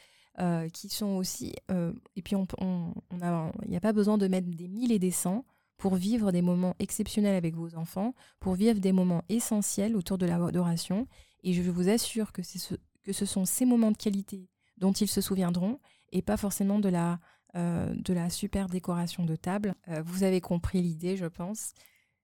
[0.40, 1.54] euh, qui sont aussi...
[1.70, 4.98] euh, et puis, peut- on- il n'y a pas besoin de mettre des mille et
[4.98, 5.44] des cents
[5.76, 10.26] pour vivre des moments exceptionnels avec vos enfants, pour vivre des moments essentiels autour de
[10.26, 11.06] l'adoration.
[11.42, 15.08] Et je vous assure que ce, que ce sont ces moments de qualité dont ils
[15.08, 15.80] se souviendront
[16.12, 17.18] et pas forcément de la,
[17.56, 19.74] euh, de la super décoration de table.
[19.88, 21.72] Euh, vous avez compris l'idée, je pense.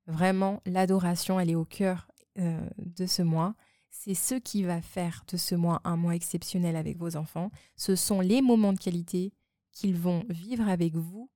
[0.07, 3.57] Vraiment, l'adoration, elle est au cœur de ce mois.
[3.90, 7.51] C'est ce qui va faire de ce mois un mois exceptionnel avec vos enfants.
[7.77, 9.33] Ce sont les moments de qualité
[9.72, 11.31] qu'ils vont vivre avec vous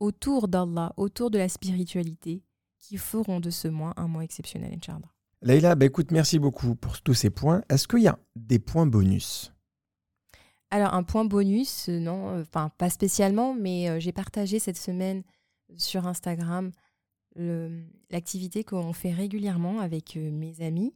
[0.00, 2.42] autour d'Allah, autour de la spiritualité,
[2.78, 5.12] qui feront de ce mois un mois exceptionnel, Inch'Allah.
[5.42, 7.62] Leïla, bah écoute, merci beaucoup pour tous ces points.
[7.68, 9.52] Est-ce qu'il y a des points bonus?
[10.70, 14.76] Alors, un point bonus, euh, non, euh, enfin, pas spécialement, mais euh, j'ai partagé cette
[14.76, 15.22] semaine
[15.76, 16.72] sur Instagram
[18.10, 20.92] l'activité qu'on fait régulièrement avec mes amis.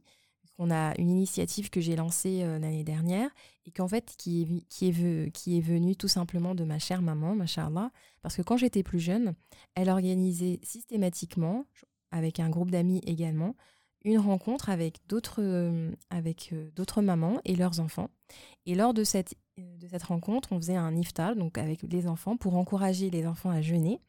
[0.65, 3.29] On a une initiative que j'ai lancée euh, l'année dernière
[3.65, 7.91] et qu'en fait, qui est, qui, est venue tout simplement de ma chère maman, machallah,
[8.21, 9.35] parce que quand j'étais plus jeune,
[9.75, 11.65] elle organisait systématiquement,
[12.11, 13.57] avec un groupe d'amis également,
[14.05, 18.09] une rencontre avec d'autres euh, avec euh, d'autres mamans et leurs enfants.
[18.65, 22.37] Et lors de cette, de cette rencontre, on faisait un iftar donc avec les enfants
[22.37, 23.99] pour encourager les enfants à jeûner.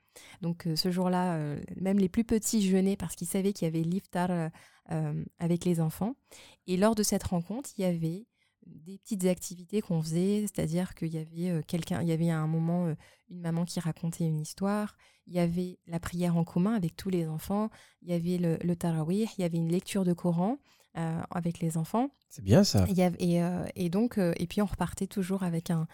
[0.41, 3.69] Donc euh, ce jour-là, euh, même les plus petits jeûnaient parce qu'ils savaient qu'il y
[3.71, 4.51] avait l'iftar
[4.91, 6.15] euh, avec les enfants.
[6.67, 8.27] Et lors de cette rencontre, il y avait
[8.67, 12.47] des petites activités qu'on faisait, c'est-à-dire qu'il y avait quelqu'un, il y avait à un
[12.47, 12.95] moment
[13.29, 14.97] une maman qui racontait une histoire,
[15.27, 17.69] il y avait la prière en commun avec tous les enfants,
[18.01, 20.57] il y avait le, le tarawih, il y avait une lecture de Coran
[20.97, 22.09] euh, avec les enfants.
[22.31, 22.87] C'est bien ça.
[22.89, 25.87] Il y avait- et, euh, et donc, euh, et puis on repartait toujours avec un,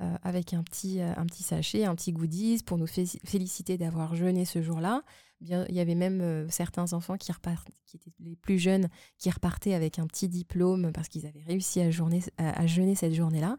[0.00, 3.78] euh, avec un petit, euh, un petit sachet, un petit goodies pour nous fé- féliciter
[3.78, 5.02] d'avoir jeûné ce jour-là.
[5.40, 8.88] Bien, il y avait même euh, certains enfants qui, repartent, qui étaient les plus jeunes
[9.18, 12.94] qui repartaient avec un petit diplôme parce qu'ils avaient réussi à, journer, à, à jeûner
[12.94, 13.56] cette journée-là.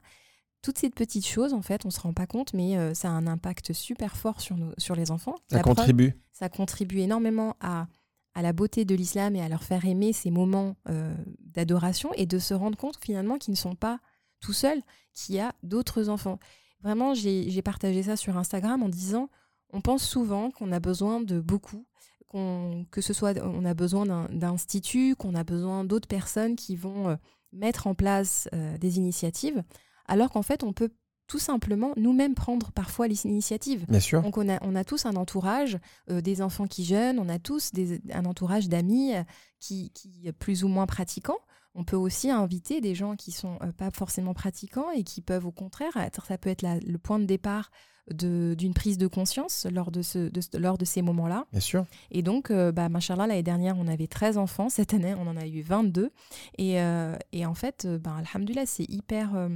[0.61, 3.11] Toutes ces petites choses, en fait, on se rend pas compte, mais euh, ça a
[3.11, 5.35] un impact super fort sur, nos, sur les enfants.
[5.49, 6.13] Ça La preuve, contribue.
[6.33, 7.87] ça contribue énormément à,
[8.33, 12.25] à la beauté de l'islam et à leur faire aimer ces moments euh, d'adoration et
[12.25, 14.01] de se rendre compte finalement qu'ils ne sont pas
[14.39, 14.81] tout seuls,
[15.13, 16.39] qu'il y a d'autres enfants.
[16.81, 19.29] Vraiment, j'ai partagé ça sur Instagram en disant,
[19.71, 21.85] on pense souvent qu'on a besoin de beaucoup,
[22.27, 26.75] qu'on- que ce soit on a besoin d'un- d'instituts, qu'on a besoin d'autres personnes qui
[26.75, 27.15] vont euh,
[27.51, 29.63] mettre en place euh, des initiatives,
[30.07, 30.89] alors qu'en fait, on peut
[31.27, 33.85] tout simplement nous-mêmes prendre parfois les initiatives.
[33.87, 34.21] Bien sûr.
[34.23, 35.77] Donc on a, on a tous un entourage,
[36.09, 39.23] euh, des enfants qui jeûnent, on a tous des- un entourage d'amis euh,
[39.59, 41.37] qui, qui plus ou moins pratiquants.
[41.75, 45.45] On peut aussi inviter des gens qui sont euh, pas forcément pratiquants et qui peuvent
[45.45, 45.93] au contraire
[46.27, 47.71] ça peut être le point de départ
[48.13, 51.45] d'une prise de conscience lors de, ce, de ce- lors de ces moments-là.
[51.51, 51.85] Bien sûr.
[52.11, 54.69] Et donc, euh, bah, machallah, l'année dernière, on avait 13 enfants.
[54.69, 56.11] Cette année, on en a eu 22.
[56.57, 59.49] Et, euh, et en fait, euh, bah, alhamdoulilah, c'est hyper euh,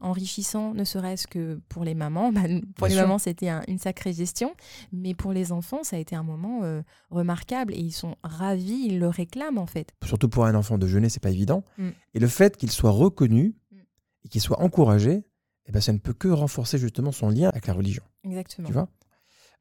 [0.00, 2.32] enrichissant, ne serait-ce que pour les mamans.
[2.32, 2.40] Bah,
[2.76, 3.02] pour Bien les sûr.
[3.02, 4.54] mamans, c'était un- une sacrée gestion.
[4.92, 6.60] Mais pour les enfants, ça a été un moment
[7.10, 7.74] remarquable.
[7.74, 9.92] Et ils sont ravis, ils le réclament, en fait.
[10.04, 11.64] Surtout pour un enfant de jeûner, c'est pas évident.
[11.78, 11.88] Mm.
[12.14, 13.76] Et le fait qu'il soit reconnu Mm.
[14.24, 15.24] et qu'il soit encouragé,
[15.72, 18.02] eh ben, ça ne peut que renforcer justement son lien avec la religion.
[18.24, 18.66] Exactement.
[18.66, 18.88] Tu vois?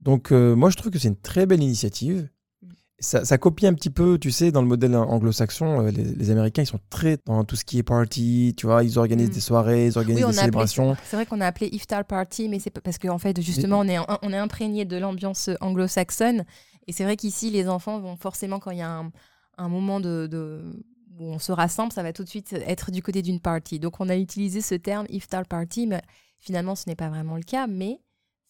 [0.01, 2.27] Donc, euh, moi, je trouve que c'est une très belle initiative.
[2.61, 2.67] Mm.
[2.99, 6.29] Ça, ça copie un petit peu, tu sais, dans le modèle anglo-saxon, euh, les, les
[6.31, 9.33] Américains, ils sont très dans tout ce qui est party, tu vois, ils organisent Mm.
[9.33, 10.97] des soirées, ils organisent Oui, des célébrations.
[11.05, 13.97] C'est vrai qu'on a appelé iftar party, mais c'est parce qu'en fait, justement, on est,
[14.21, 16.43] on est imprégné de l'ambiance anglo-saxonne.
[16.87, 19.11] Et c'est vrai qu'ici, les enfants vont forcément, quand il y a un,
[19.57, 20.83] un moment de, de-
[21.21, 23.79] où on se rassemble, ça va tout de suite être du côté d'une party.
[23.79, 26.01] Donc, on a utilisé ce terme iftar party, mais
[26.39, 27.67] finalement, ce n'est pas vraiment le cas.
[27.67, 27.99] Mais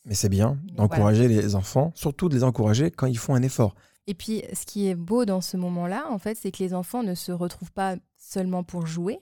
[0.05, 3.75] Mais c'est bien d'encourager les enfants, surtout de les encourager quand ils font un effort.
[4.07, 7.03] Et puis, ce qui est beau dans ce moment-là, en fait, c'est que les enfants
[7.03, 9.19] ne se retrouvent pas seulement pour jouer,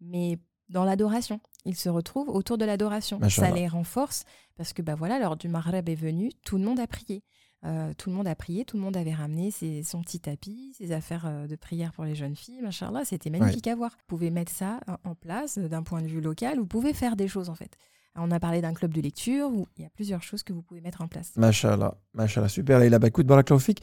[0.00, 1.40] mais dans l'adoration.
[1.64, 3.20] Ils se retrouvent autour de l'adoration.
[3.28, 4.24] Ça les renforce
[4.56, 7.22] parce que, bah voilà, l'heure du Maghreb est venue, tout le monde a prié.
[7.64, 10.72] Euh, tout le monde a prié, tout le monde avait ramené ses, son petit tapis,
[10.78, 12.62] ses affaires euh, de prière pour les jeunes filles.
[12.62, 13.90] Machallah, c'était magnifique à voir.
[13.92, 16.58] Vous pouvez mettre ça en- en place euh, d'un point de vue local.
[16.58, 17.76] Vous pouvez faire des choses, en fait.
[18.16, 20.62] On a parlé d'un club de lecture où il y a plusieurs choses que vous
[20.62, 21.36] pouvez mettre en place.
[21.36, 22.98] Machallah, machallah, super Leïla.
[22.98, 23.82] Bah écoute, barakallahu fik.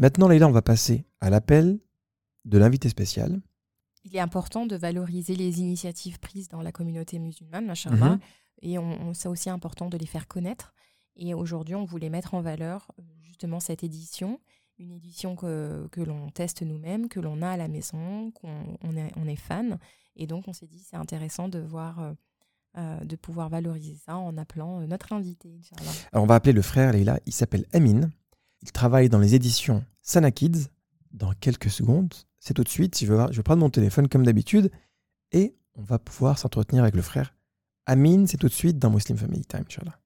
[0.00, 1.78] Maintenant, Leïla, on va passer à l'appel
[2.44, 3.40] de l'invité spécial.
[4.04, 8.18] Il est important de valoriser les initiatives prises dans la communauté musulmane, machallah, Mhm.
[8.62, 10.74] et on, on- c'est aussi important de les faire connaître.
[11.16, 14.40] Et aujourd'hui, on voulait mettre en valeur euh, justement cette édition,
[14.78, 19.26] une édition que, que l'on teste nous-mêmes, que l'on a à la maison, qu'on on
[19.26, 19.78] est, fan.
[20.16, 22.12] Et donc, on s'est dit, c'est intéressant de voir, euh,
[22.78, 25.60] euh, de pouvoir valoriser ça en appelant notre invité.
[26.12, 27.20] Alors, on va appeler le frère Leïla.
[27.26, 28.10] Il s'appelle Amin.
[28.62, 30.68] Il travaille dans les éditions Sana Kids.
[31.12, 32.98] Dans quelques secondes, c'est tout de suite.
[32.98, 34.70] Je, veux, je vais prendre mon téléphone comme d'habitude
[35.32, 37.34] et on va pouvoir s'entretenir avec le frère
[37.84, 38.26] Amin.
[38.26, 40.01] C'est tout de suite dans Muslim Family Time, Inch'Allah.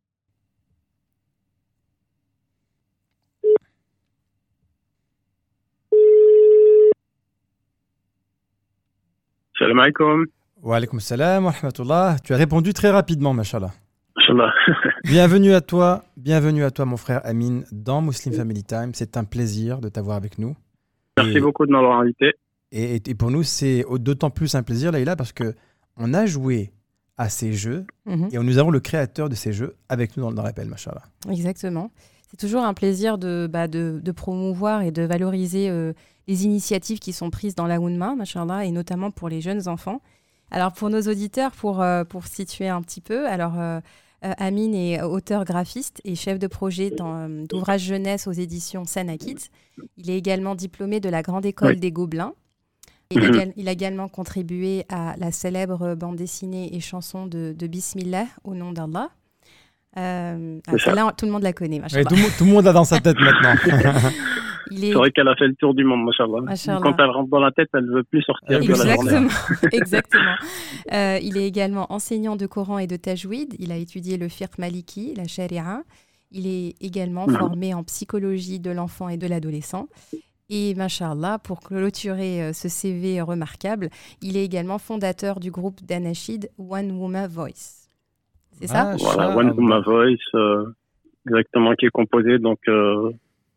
[9.59, 10.27] Salam alaikum.
[10.62, 12.16] Wa alaykoum salam wa rahmatullah.
[12.25, 13.73] Tu as répondu très rapidement, machallah.
[14.16, 14.53] Inch'Allah.
[15.05, 18.90] Bienvenue à toi, bienvenue à toi, mon frère Amin, dans Muslim Family Time.
[18.95, 20.57] C'est un plaisir de t'avoir avec nous.
[21.16, 22.33] Merci Et- beaucoup de m'avoir invité.
[22.73, 25.55] Et, et pour nous, c'est au- d'autant plus un plaisir, Laïla, parce que
[25.97, 26.73] on a joué
[27.16, 30.42] à ces jeux et nous avons le créateur de ces jeux avec nous dans, dans
[30.42, 31.01] l'appel, machallah.
[31.31, 31.90] Exactement.
[32.29, 35.92] C'est toujours un plaisir de, bah, de, de promouvoir et de valoriser euh,
[36.28, 40.00] les initiatives qui sont prises dans la Ounma, machallah, et notamment pour les jeunes enfants.
[40.50, 43.80] Alors pour nos auditeurs, pour, euh, pour situer un petit peu, alors euh,
[44.24, 48.84] euh, Amine est auteur graphiste et chef de projet dans, euh, d'ouvrages jeunesse aux éditions
[48.84, 49.50] Sana Kids.
[49.96, 51.80] Il est également diplômé de la Grande École Oui.
[51.80, 52.32] des Gobelins.
[53.10, 53.52] Et il, a Mhm.
[53.56, 58.54] il a également contribué à la célèbre bande dessinée et chanson de, de Bismillah, au
[58.54, 59.10] nom d'Allah.
[59.96, 62.72] Euh, ah, celle-là, tout le monde la connaît, tout, le monde- tout le monde l'a
[62.72, 63.54] dans sa tête maintenant.
[64.71, 66.40] Il est C'est vrai qu'elle a fait le tour du monde, machallah.
[66.42, 66.81] Machallah.
[66.83, 69.29] Quand elle rentre dans la tête, elle ne veut plus sortir de la journée.
[69.73, 70.35] Exactement.
[70.92, 73.54] Euh, il est également enseignant de Coran et de Tajwid.
[73.58, 75.83] Il a étudié le fiqh maliki, la sharia.
[76.33, 77.37] Il est également Mhm.
[77.37, 79.88] formé en psychologie de l'enfant et de l'adolescent.
[80.48, 83.88] Et machallah, pour clôturer euh, ce CV remarquable,
[84.23, 87.88] il est également fondateur du groupe d'Anachid One Woman Voice.
[88.52, 88.92] C'est ça?
[88.92, 89.37] Ah, Voilà.
[89.37, 90.67] One Woman Voice, euh,
[91.29, 93.10] exactement, qui est composé donc euh,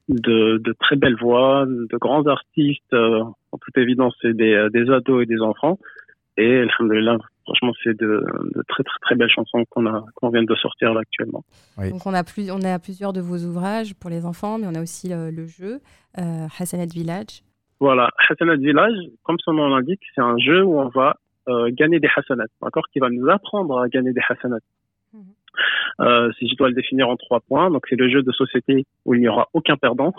[0.10, 2.94] de, de très belles voix, de grands artistes.
[2.94, 5.80] euh, en toute évidence, c'est des, euh, des ados et des enfants.
[6.38, 8.24] Et alhamdoulilah, franchement, c'est de,
[8.56, 11.44] de très très très belles chansons qu'on a qu'on vient de sortir là actuellement.
[11.78, 11.90] Oui.
[11.90, 14.76] Donc on a, plus, on a plusieurs de vos ouvrages pour les enfants, mais on
[14.76, 15.80] a aussi le, le jeu,
[16.18, 17.42] euh, Hassanat Village.
[17.80, 21.18] Voilà, Hassanat Village, comme son nom l'indique, c'est un jeu où on va
[21.50, 24.60] euh, gagner des Hassanat, d'accord, qui va nous apprendre à gagner des Hassanat.
[26.00, 28.86] Euh, si je dois le définir en trois points, donc c'est le jeu de société
[29.06, 30.14] où il n'y aura aucun perdant.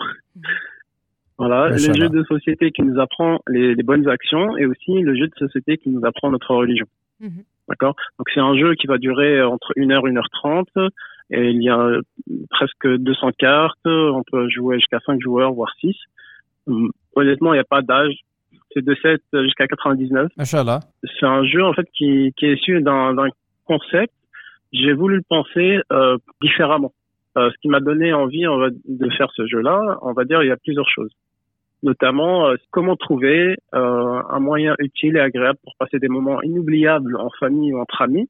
[1.37, 5.15] Voilà, le jeu de société qui nous apprend les, les bonnes actions et aussi le
[5.15, 6.85] jeu de société qui nous apprend notre religion.
[7.19, 7.43] Mhm.
[7.67, 7.95] D'accord?
[8.19, 10.67] Donc c'est un jeu qui va durer entre 1 heure et 1 heure 30
[11.31, 11.99] et il y a
[12.49, 15.95] presque 200 cartes, on peut jouer jusqu'à 5 joueurs voire 6.
[16.67, 18.13] Hum, Honnêtement, il n'y a pas d'âge.
[18.73, 20.79] C'est de 7 jusqu'à 99 Inch'Allah.
[21.19, 23.15] c'est un jeu en fait qui, qui est issu d'un
[23.65, 24.13] concept.
[24.71, 26.93] J'ai voulu le penser euh, différemment.
[27.37, 30.43] Euh, ce qui m'a donné envie on va, de faire ce jeu-là, on va dire,
[30.43, 31.11] il y a plusieurs choses.
[31.83, 37.15] Notamment, euh, comment trouver euh, un moyen utile et agréable pour passer des moments inoubliables
[37.17, 38.29] en famille ou entre amis.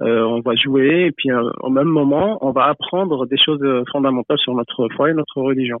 [0.00, 3.60] Euh, on va jouer et puis euh, au même moment, on va apprendre des choses
[3.90, 5.78] fondamentales sur notre foi et notre religion.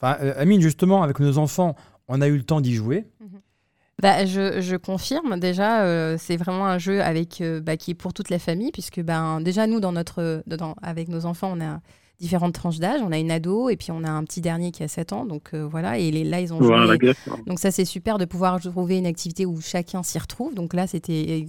[0.00, 1.74] Enfin, euh, Amine, justement, avec nos enfants,
[2.08, 3.04] on a eu le temps d'y jouer.
[4.04, 7.94] Bah, je, je confirme déjà, euh, c'est vraiment un jeu avec, euh, bah, qui est
[7.94, 11.60] pour toute la famille, puisque ben, déjà nous, dans notre, dans- avec nos enfants, on
[11.64, 11.80] a
[12.20, 13.00] différentes tranches d'âge.
[13.02, 15.24] On a une ado et puis on a un petit dernier qui a 7 ans.
[15.24, 16.68] Donc euh, voilà, et les, là, ils ont joué.
[16.84, 16.92] Voilà.
[17.46, 20.54] Donc ça, c'est super de pouvoir trouver une activité où chacun s'y retrouve.
[20.54, 21.44] Donc là, c'était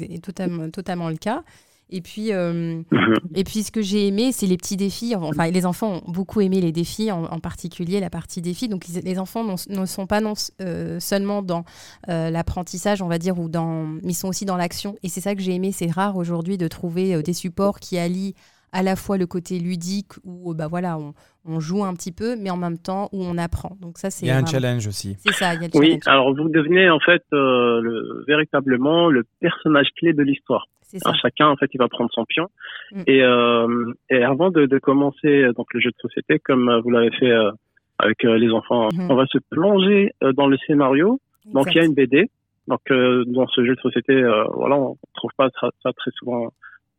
[0.71, 1.43] totalement le cas.
[1.91, 3.13] Et puis, euh, Mhm.
[3.35, 5.13] et puis ce que j'ai aimé, c'est les petits défis.
[5.15, 8.67] Enfin, les enfants ont beaucoup aimé les défis, en, en particulier la partie défis.
[8.67, 11.63] Donc ils- les enfants ne sont pas non, euh, seulement dans
[12.09, 14.95] euh, l'apprentissage, on va dire, ou dans, mais ils sont aussi dans l'action.
[15.03, 15.71] Et c'est ça que j'ai aimé.
[15.71, 18.33] C'est rare aujourd'hui de trouver euh, des supports qui allient
[18.71, 21.13] à la fois le côté ludique où bah voilà, on,
[21.45, 23.77] on joue un petit peu, mais en même temps où on apprend.
[23.79, 25.15] Donc ça, c'est Il y a un challenge aussi.
[25.25, 26.01] C'est ça, il y a le Oui, challenge.
[26.07, 30.65] alors vous devenez en fait euh, le, véritablement le personnage clé de l'histoire.
[30.87, 31.13] Ça.
[31.15, 32.47] Chacun, en fait, il va prendre son pion.
[32.91, 33.01] Mm.
[33.07, 36.79] Et, euh, et avant de, de commencer euh, donc le jeu de société, comme euh,
[36.81, 37.51] vous l'avez fait euh,
[37.99, 39.09] avec euh, les enfants, Mhm.
[39.09, 41.19] on va se plonger euh, dans le scénario.
[41.53, 42.29] Donc il y a une BD.
[42.67, 46.11] Donc euh, dans ce jeu de société, euh, voilà, on trouve pas ça, ça très
[46.17, 46.49] souvent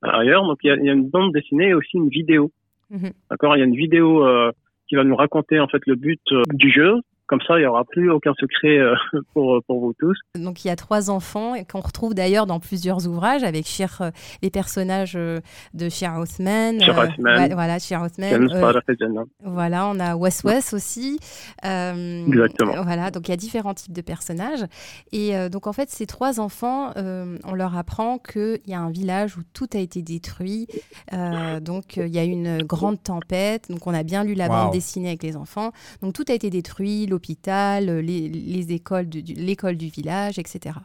[0.03, 0.45] ailleurs.
[0.45, 2.51] Donc il y a, il y a une bande dessinée et aussi une vidéo.
[2.91, 3.11] Mhm.
[3.30, 4.53] D'accord, il y a une vidéo euh,
[4.89, 6.22] qui va nous raconter en fait le but
[6.53, 6.95] du jeu.
[7.29, 8.95] Comme ça, il y aura plus aucun secret euh,
[9.35, 10.16] pour pour vous tous.
[10.37, 13.99] Donc il y a trois enfants et qu'on retrouve d'ailleurs dans plusieurs ouvrages avec Shir,
[14.01, 14.11] euh,
[14.43, 15.41] les personnages euh,
[15.74, 16.81] de Shir Othman.
[16.81, 17.39] Shir Othman.
[17.41, 18.49] ouais, voilà, Shir Othman.
[18.53, 21.18] Euh, voilà, on a Wes Wes aussi.
[21.64, 22.83] Euh, Exactement.
[22.83, 24.64] Voilà, donc il y a différents types de personnages.
[25.12, 28.81] Et euh, donc en fait, ces trois enfants, euh, on leur apprend qu'il y a
[28.81, 30.66] un village où tout a été détruit.
[31.12, 33.70] Euh, donc euh, il y a une grande tempête.
[33.70, 34.53] Donc on a bien lu la Wow.
[34.53, 35.72] bande dessinée avec les enfants.
[36.03, 40.76] Donc tout a été détruit, l'hôpital, euh, les, les écoles, l'école du village, etc.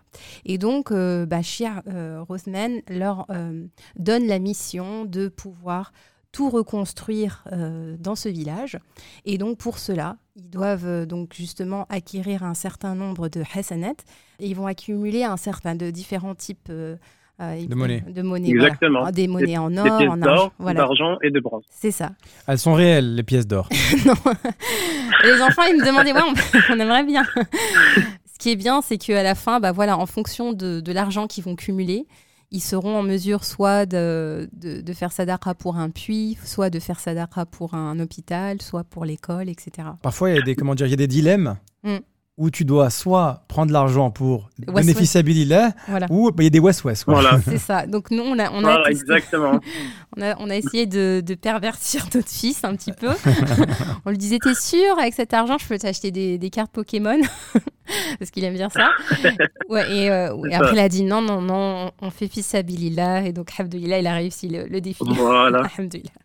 [0.46, 3.66] Et donc euh, Bachir euh, Rothman leur euh,
[3.98, 5.92] donne la mission de pouvoir
[6.32, 7.44] tout reconstruire
[8.00, 8.80] dans ce village.
[9.26, 14.00] Et donc pour cela, ils doivent donc justement acquérir un certain nombre de hasanat
[14.40, 16.72] et ils vont accumuler un certain de différents types
[17.42, 18.02] euh, De monnaie.
[18.08, 19.00] de monnaie, Exactement.
[19.00, 19.12] voilà.
[19.12, 21.64] des monnaies en Des or, pièces en argent, voilà, d'argent et de bronze.
[21.70, 22.12] c'est ça.
[22.48, 23.68] Elles sont réelles, les pièces d'or.
[24.06, 24.14] Non.
[25.24, 27.24] Les enfants, ils me demandaient, ouais, on, on aimerait bien.
[28.34, 31.28] Ce qui est bien, c'est qu'à la fin, bah voilà, en fonction de, de l'argent
[31.28, 32.08] qu'ils vont cumuler,
[32.50, 36.80] ils seront en mesure soit de, de, de faire sadaqa pour un puits, soit de
[36.80, 39.88] faire sadaqa pour un hôpital, soit pour l'école, etc.
[40.02, 41.98] Parfois, il y a des, comment dire, il y a des dilemmes Mm.
[42.42, 46.08] Où tu dois soit prendre l'argent pour Ouais, bénéficier là, Voilà.
[46.10, 47.06] ou bah, il y a des west-west.
[47.06, 47.14] quoi.
[47.22, 47.40] Voilà.
[47.46, 47.86] C'est ça.
[47.86, 49.60] Donc nous, on a, on a, Voilà, testé- exactement.
[50.18, 53.10] on a, on a essayé de, de pervertir notre fils un petit peu.
[54.06, 57.20] on lui disait, t'es sûr, avec cet argent, je peux t'acheter des, des cartes Pokémon?
[58.20, 58.90] Parce qu'il aime bien ça.
[59.68, 60.74] Ouais, et, euh, C'est après, ça.
[60.76, 63.24] il a dit, non, non, non, on fait fils Abilillah.
[63.26, 65.04] Et donc, Alhamdoulilah, il a réussi le, le défi.
[65.06, 65.64] Voilà.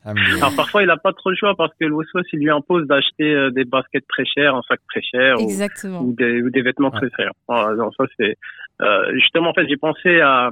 [0.04, 2.86] Alors parfois, il n'a pas trop le choix parce que le Waswas, il lui impose
[2.86, 6.02] d'acheter euh, des baskets très chères, un sac très cher Exactement.
[6.02, 7.32] ou des, ou des vêtements très chers.
[7.48, 8.36] Voilà, donc ça, c'est
[8.82, 10.50] euh, justement en fait, j'ai pensé à,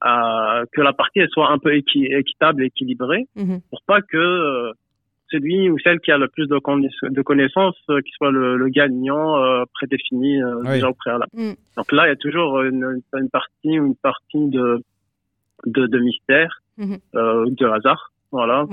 [0.00, 3.60] à que la partie elle soit un peu équi- équitable, équilibrée, Mhm.
[3.70, 4.72] pour pas que euh,
[5.30, 8.56] celui ou celle qui a le plus de, conna- de connaissances, euh, qui soit le,
[8.56, 10.68] le gagnant euh, prédéfini euh, Oui.
[10.74, 11.30] déjà au préalable.
[11.34, 11.52] Mm.
[11.76, 14.80] Donc là, il y a toujours une, une partie ou une partie de
[15.64, 16.98] de, de mystère, Mhm.
[17.16, 18.66] euh, de hasard, voilà,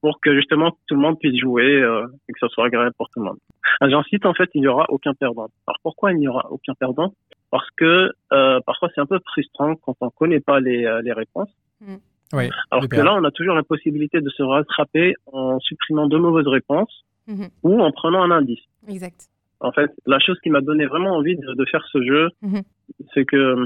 [0.00, 3.08] pour que justement tout le monde puisse jouer euh, et que ça soit agréable pour
[3.10, 3.36] tout le monde.
[3.80, 5.48] Ah, J'incite, en fait, il n'y aura aucun perdant.
[5.66, 7.14] Alors pourquoi il n'y aura aucun perdant?
[7.50, 11.02] Parce que euh, parfois c'est un peu frustrant quand on ne connaît pas les, euh,
[11.02, 11.50] les réponses.
[12.34, 16.16] Oui, Alors que là, on a toujours la possibilité de se rattraper en supprimant de
[16.16, 17.48] mauvaises réponses Mhm.
[17.62, 18.64] ou en prenant un indice.
[18.88, 19.28] Exact.
[19.60, 22.62] En fait, la chose qui m'a donné vraiment envie de, de faire ce jeu, Mhm.
[23.14, 23.56] c'est que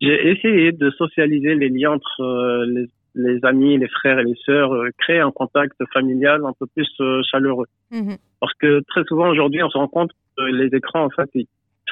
[0.00, 4.36] j'ai essayé de socialiser les liens entre euh, les, les amis, les frères et les
[4.44, 7.66] sœurs, euh, créer un contact familial un peu plus euh, chaleureux.
[7.90, 8.16] Mhm.
[8.40, 11.30] Parce que très souvent aujourd'hui, on se rend compte que les écrans, en fait,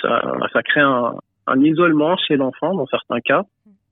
[0.00, 1.14] ça, ça crée un,
[1.46, 3.44] un isolement chez l'enfant dans certains cas.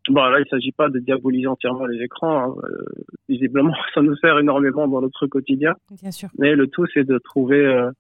[0.09, 2.51] Bon, là, il s'agit pas de diaboliser entièrement les écrans.
[2.51, 2.55] hein.
[2.65, 2.85] Euh,
[3.29, 5.75] visiblement, ça nous sert énormément dans notre quotidien.
[6.03, 6.29] Bien sûr.
[6.39, 7.91] Mais le tout, c'est de trouver euh,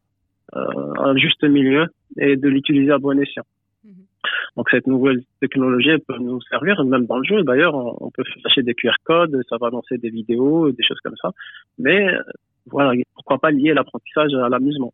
[0.57, 1.87] euh, un juste milieu
[2.19, 3.45] et de l'utiliser à bon escient.
[4.57, 8.63] Donc cette nouvelle technologie peut nous servir, même dans le jeu d'ailleurs, on peut flasher
[8.63, 11.31] des QR codes, ça va lancer des vidéos, des choses comme ça.
[11.79, 12.09] Mais
[12.67, 14.93] voilà, pourquoi pas lier l'apprentissage à l'amusement.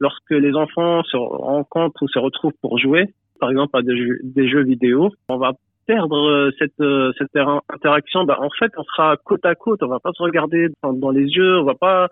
[0.00, 4.62] Lorsque les enfants se rencontrent ou se retrouvent pour jouer, par exemple à des jeux,
[4.62, 5.52] vidéo, on va
[5.86, 8.24] perdre euh, cette, euh, cette inter- interaction.
[8.24, 11.10] Bah, en fait, on sera côte à côte, on va pas se regarder dans, dans
[11.10, 12.08] les yeux, on va pas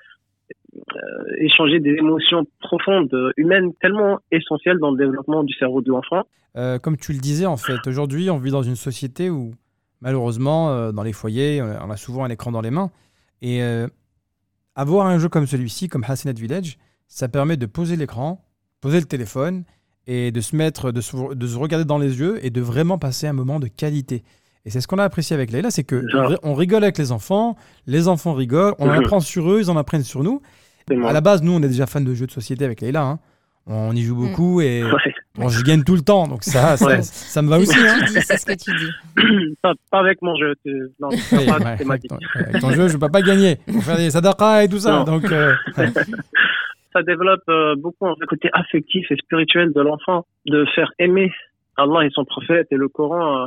[1.39, 6.23] échanger des émotions profondes, euh, humaines, tellement essentielles dans le développement du cerveau de l'enfant.
[6.57, 9.53] Euh, comme tu le disais, en fait, aujourd'hui, on vit dans une société où,
[10.01, 12.91] malheureusement, euh, dans les foyers, on a, souvent un écran dans les mains.
[13.43, 13.87] Et euh,
[14.75, 18.45] avoir un jeu comme celui-ci, comme Hassinet Village, ça permet de poser l'écran,
[18.81, 19.65] poser le téléphone
[20.07, 22.99] et de se mettre, de se, de se regarder dans les yeux et de vraiment
[22.99, 24.23] passer un moment de qualité.
[24.67, 26.97] Et c'est ce qu'on a apprécié avec Leïla, c'est que on ri- on rigole avec
[26.99, 27.55] les enfants,
[27.87, 28.99] les enfants rigolent, on en Mhm.
[28.99, 30.41] apprend sur eux, ils en apprennent sur nous.
[30.91, 33.03] À la base, nous, on est déjà fans de jeux de société avec Leïla.
[33.03, 33.19] hein.
[33.67, 35.15] On y joue beaucoup et Ouais.
[35.37, 37.03] bon, je gagne tout le temps, donc ça, ça, Ouais.
[37.03, 37.75] ça me va aussi.
[37.79, 38.05] hein.
[38.09, 39.55] c'est ce que tu dis.
[39.63, 40.55] pas, pas avec mon jeu.
[41.01, 43.57] Non, c'est Oui, pas ouais, avec, ton, avec ton jeu, je ne peux pas gagner.
[43.73, 44.99] Faut faire des sadaqas et tout ça.
[44.99, 45.05] Non.
[45.05, 45.55] Donc, euh,
[46.93, 51.33] Ça développe euh, beaucoup le côté affectif et spirituel de l'enfant, de faire aimer
[51.77, 53.47] Allah et son prophète et le Coran euh,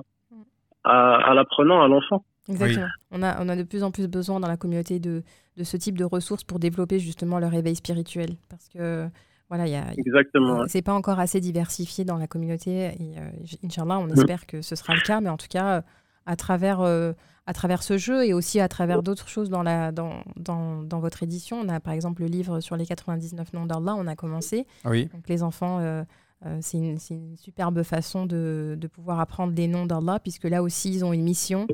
[0.84, 2.26] à, à l'apprenant, à l'enfant.
[2.50, 2.88] Exactement.
[3.12, 5.24] On, a, on a de plus en plus besoin dans la communauté de,
[5.58, 8.36] de ce type de ressources pour développer justement le réveil spirituel.
[8.50, 9.08] Parce que,
[9.50, 9.86] voilà, il y a.
[9.98, 10.64] Exactement.
[10.68, 13.30] C'est pas encore assez diversifié dans la communauté et euh,
[13.64, 14.14] Inch'Allah, on Mm.
[14.20, 15.84] espère que ce sera le cas, mais en tout cas,
[16.26, 17.14] à travers, euh,
[17.46, 21.00] à travers ce jeu et aussi à travers d'autres choses dans, la, dans, dans, dans
[21.00, 24.16] votre édition, on a par exemple le livre sur les 99 noms d'Allah, on a
[24.18, 24.66] commencé.
[24.86, 26.04] oui, Donc les enfants, euh,
[26.46, 27.00] euh, c'est une,
[27.38, 31.24] superbe façon de, de pouvoir apprendre les noms d'Allah, puisque là aussi, ils ont une
[31.24, 31.68] mission,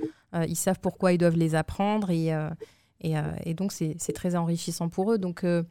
[0.48, 2.50] ils savent pourquoi ils doivent les apprendre, et, euh,
[3.06, 5.18] euh, et donc c'est très enrichissant pour eux.
[5.18, 5.64] Donc, euh,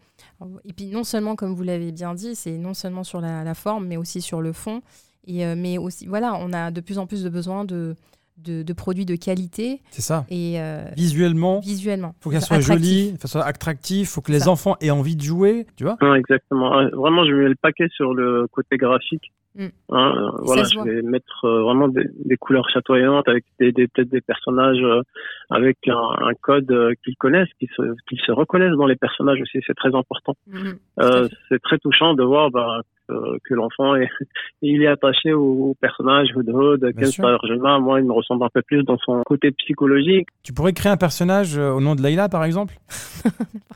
[0.65, 3.55] et puis non seulement, comme vous l'avez bien dit, c'est non seulement sur la, la
[3.55, 4.83] forme, mais aussi sur le fond.
[5.27, 7.95] Et, euh, mais aussi, voilà, on a de plus en plus de besoin de,
[8.39, 10.25] de, de produits de qualité c'est ça.
[10.31, 12.15] et euh, Visuellement, visuellement.
[12.21, 12.85] faut qu'elle soit Attractif.
[12.85, 14.51] jolie, faut qu'elle soit attractif, faut que les Ça.
[14.51, 15.97] enfants aient envie de jouer, tu vois.
[16.17, 16.77] Exactement.
[16.77, 19.33] Ouais, Vraiment, je mets le paquet sur le côté graphique.
[19.55, 19.67] Mm.
[19.91, 23.87] Hein, euh, voilà, je vais mettre euh, vraiment des, des couleurs chatoyantes avec des, des
[23.87, 25.03] peut-être des personnages euh,
[25.51, 29.41] avec un, un code euh, qu'ils connaissent, qu'ils se, qu'ils se reconnaissent dans les personnages
[29.43, 29.59] aussi.
[29.67, 30.37] C'est très important.
[30.47, 30.79] Mhm.
[31.01, 33.15] Euh, c'est très touchant de voir bah, que,
[33.49, 34.09] que l'enfant est,
[34.63, 37.25] il est attaché au, au personnage Hood Bien sûr.
[37.41, 40.29] Kensta Moi, il me ressemble un peu plus dans son côté psychologique.
[40.43, 42.75] Tu pourrais créer un personnage euh, au nom de Leïla, par exemple?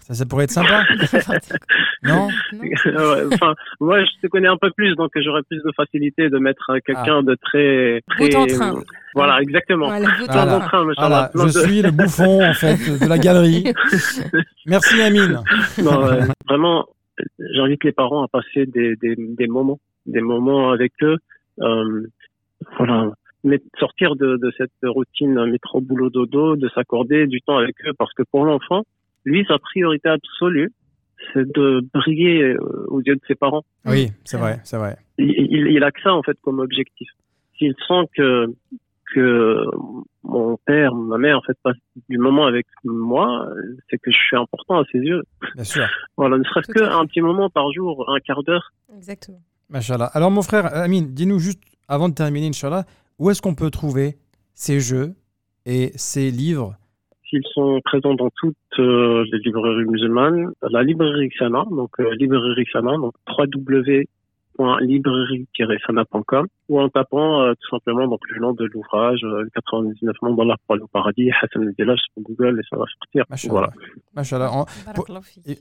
[0.06, 0.84] Ça, ça pourrait être sympa,
[2.04, 2.28] non?
[2.52, 6.28] Non Ouais, enfin, moi, je te connais un peu plus, donc j'aurais plus de facilité
[6.30, 8.36] de mettre euh, quelqu'un de très, très.
[8.36, 8.82] En train.
[9.16, 9.86] Voilà, exactement.
[9.86, 10.86] Voilà, en train.
[10.96, 13.64] Voilà, je de- suis le bouffon, en fait, de la galerie.
[14.66, 15.40] Merci, Amine.
[15.82, 16.86] Non, ouais, vraiment,
[17.38, 21.16] j'invite les parents à passer des, des, des moments, des moments avec eux.
[21.60, 22.06] Euh,
[22.78, 23.12] voilà,
[23.44, 27.92] mais sortir de, de cette routine métro boulot dodo, de s'accorder du temps avec eux,
[27.98, 28.84] parce que pour l'enfant,
[29.24, 30.72] lui, sa priorité absolue,
[31.32, 33.64] c'est de briller euh, aux yeux de ses parents.
[33.84, 34.96] Oui, c'est vrai, c'est vrai.
[35.18, 37.08] Il, il, il a que ça en fait comme objectif.
[37.56, 38.46] S'il sent que
[39.14, 39.64] que
[40.22, 41.76] mon père, ma mère en fait passe
[42.08, 43.48] du moment avec moi,
[43.88, 45.22] c'est que je suis important à ses yeux.
[45.54, 45.86] Bien sûr.
[46.16, 48.72] Voilà, ne serait-ce qu'un petit moment par jour, un quart d'heure.
[48.96, 49.40] Exactement.
[49.68, 50.06] Machallah.
[50.06, 52.84] Alors, mon frère Amine, dis-nous juste, avant de terminer, Inch'Allah,
[53.18, 54.16] où est-ce qu'on peut trouver
[54.54, 55.14] ces jeux
[55.64, 56.76] et ces livres?
[57.28, 62.66] S'ils sont présents dans toutes euh, les librairies musulmanes, la librairie Sana, donc euh, librairie
[62.72, 63.14] Sana, donc
[64.58, 70.34] www.librairie-sana.com, ou en tapant euh, tout simplement donc le nom de l'ouvrage, euh, 99 noms
[70.34, 73.24] d'Allah pour aller au paradis, Hassan al sur Google et ça va sortir.
[73.30, 73.52] Machallah.
[73.52, 73.70] Voilà.
[74.14, 74.50] Machallah.
[74.52, 74.66] En-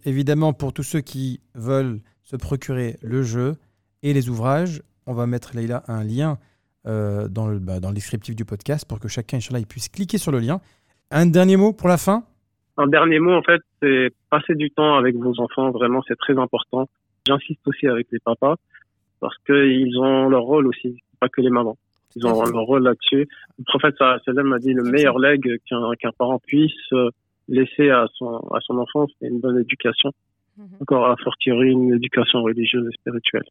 [0.05, 3.55] évidemment, pour tous ceux qui veulent se procurer le jeu
[4.03, 6.37] et les ouvrages, on va mettre Leïla un lien
[6.87, 9.89] euh, dans, le, bah, dans le descriptif du podcast pour que chacun, Inch'Allah, il puisse
[9.89, 10.59] cliquer sur le lien.
[11.11, 12.23] Un dernier mot pour la fin?
[12.77, 15.71] Un dernier mot, en fait, c'est passer du temps avec vos enfants.
[15.71, 16.87] Vraiment, c'est très important.
[17.27, 18.55] J'insiste aussi avec les papas
[19.19, 21.77] parce qu'ils ont leur rôle aussi, pas que les mamans.
[22.15, 23.27] Ils ont leur rôle là-dessus.
[23.57, 27.09] Le prophète sallam m'a dit le meilleur legs qu'un qu'un parent puisse euh,
[27.49, 30.11] laisser à son à son enfant, c'est une bonne éducation.
[30.57, 30.67] Mhm.
[30.81, 33.43] Encore à fortiori une éducation religieuse et spirituelle.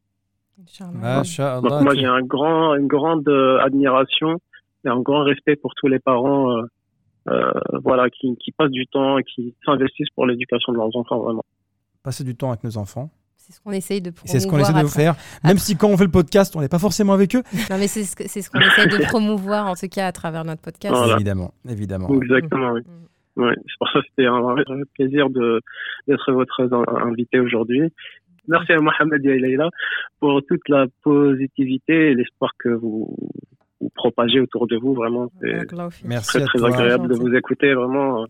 [1.61, 4.39] Donc moi j'ai un grand, une grande euh, admiration
[4.85, 6.61] et un grand respect pour tous les parents, euh,
[7.29, 7.51] euh,
[7.83, 11.43] voilà, qui, qui passent du temps et qui s'investissent pour l'éducation de leurs enfants vraiment.
[12.03, 13.09] passer du temps avec nos enfants.
[13.47, 14.31] C'est ce qu'on essaye de promouvoir.
[14.33, 15.15] C'est ce qu'on essaie de faire.
[15.43, 17.43] Même si quand on fait le podcast, on n'est pas forcément avec eux.
[17.69, 20.11] Non, mais c'est ce que- c'est ce qu'on essaye de promouvoir, en tout cas, à
[20.11, 20.95] travers notre podcast.
[20.95, 21.13] Voilà.
[21.15, 22.09] Évidemment, évidemment.
[22.21, 22.81] Exactement, oui.
[23.37, 24.63] Ouais, c'est pour ça que c'était un vrai
[24.95, 25.61] plaisir de
[26.07, 26.67] d'être votre
[27.05, 27.81] invité aujourd'hui.
[28.47, 29.69] Merci à Mohamed et à Leïla
[30.19, 33.15] pour toute la positivité et l'espoir que vous,
[33.81, 34.93] vous propagez autour de vous.
[34.93, 36.67] Vraiment, c'est très à très toi.
[36.69, 37.73] agréable de vous écouter.
[37.73, 38.25] Vraiment,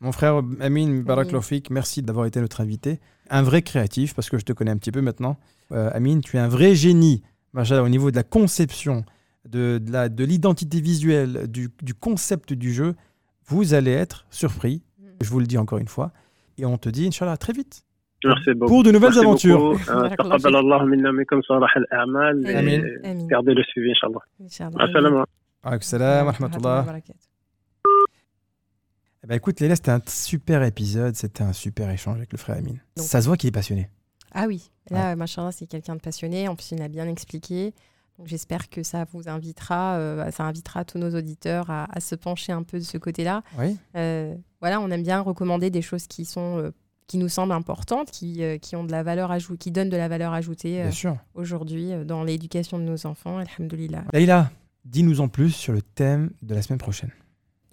[0.00, 1.32] Mon frère Amin Barak Oui.
[1.34, 2.98] Lofik, merci d'avoir été notre invité
[3.30, 5.36] un vrai créatif, parce que je te connais un petit peu maintenant.
[5.72, 7.22] Euh, Amine, tu es un vrai génie,
[7.54, 9.04] au niveau de la conception,
[9.48, 12.94] de, de l'identité visuelle, du, du, concept du jeu.
[13.46, 14.82] Vous allez être surpris,
[15.22, 16.12] je vous le dis encore une fois.
[16.58, 17.82] Et on te dit, Inch'Allah, très vite.
[18.24, 18.72] Merci beaucoup.
[18.72, 19.76] Pour de nouvelles aventures.
[23.28, 24.20] Gardez le suivi, Inch'Allah.
[25.64, 26.84] Inch'Allah
[29.28, 32.74] ben, écoute, Léla, c'était un super épisode, c'était un super échange avec le frère Amin.
[32.96, 33.88] Donc- Ça se voit qu'il est passionné.
[34.32, 36.48] Ah oui, là, machin, c'est quelqu'un de passionné.
[36.48, 37.72] En plus, il a bien expliqué.
[38.24, 42.50] J'espère que ça vous invitera, euh, ça invitera tous nos auditeurs à, à se pencher
[42.52, 43.42] un peu de ce côté-là.
[43.58, 43.76] Oui.
[43.96, 46.70] Euh, voilà, on aime bien recommander des choses qui sont, euh,
[47.06, 50.08] qui nous semblent importantes, qui, qui ont de la valeur ajoutée, qui donnent de la
[50.08, 50.82] valeur ajoutée
[51.34, 53.38] aujourd'hui dans l'éducation de nos enfants.
[53.38, 54.04] Alhamdulillah.
[54.12, 54.50] Leïla,
[54.84, 57.10] dis-nous en plus sur le thème de la semaine prochaine.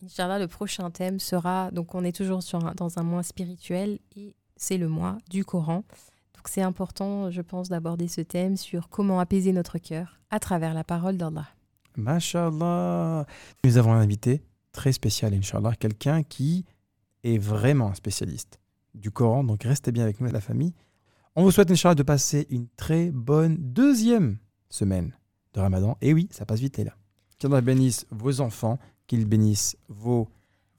[0.05, 3.97] Inch'Allah, le prochain thème sera, donc on est toujours sur un- dans un mois spirituel
[4.15, 5.77] et c'est le mois du Coran.
[6.35, 10.73] Donc c'est important, je pense, d'aborder ce thème sur comment apaiser notre cœur à travers
[10.75, 11.47] la parole d'Allah.
[11.97, 13.25] Mashallah.
[13.63, 16.65] Nous avons un invité très spécial, Inch'Allah, quelqu'un qui
[17.23, 18.59] est vraiment un spécialiste
[18.93, 19.43] du Coran.
[19.43, 20.73] Donc restez bien avec nous, la famille.
[21.35, 24.37] On vous souhaite, Inch'Allah, de passer une très bonne deuxième
[24.69, 25.13] semaine
[25.53, 25.97] de Ramadan.
[26.01, 26.93] Et oui, ça passe vite, là.
[27.39, 28.77] Qu'Allah bénisse vos enfants,
[29.07, 30.27] qu'il bénisse vos,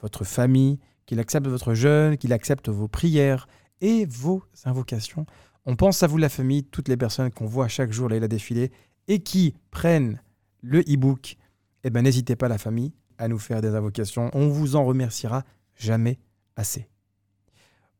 [0.00, 3.48] votre famille, qu'il accepte votre jeûne, qu'il accepte vos prières
[3.80, 5.26] et vos invocations.
[5.64, 8.70] On pense à vous, la famille, toutes les personnes qu'on voit chaque jour, là, défiler
[9.08, 10.20] et qui prennent
[10.62, 11.36] le e-book,
[11.84, 14.30] eh ben, n'hésitez pas, la famille, à nous faire des invocations.
[14.32, 15.44] On vous en remerciera
[15.76, 16.18] jamais
[16.56, 16.88] assez.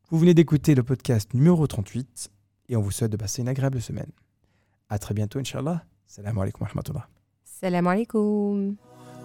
[0.09, 2.29] Vous venez d'écouter le podcast numéro 38
[2.69, 4.11] et on vous souhaite de passer une agréable semaine.
[4.89, 5.83] À très bientôt, Inch'Allah.
[6.05, 7.09] Salam alaikum wa rahmatullah.
[7.43, 8.77] Salam alaikum.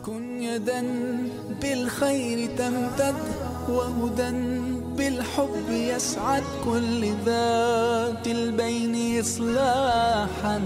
[0.06, 0.82] كن يدا
[1.62, 3.16] بالخير تمتد
[3.70, 4.32] وهدى
[4.98, 10.62] بالحب يسعد كل ذات البين إصلاحا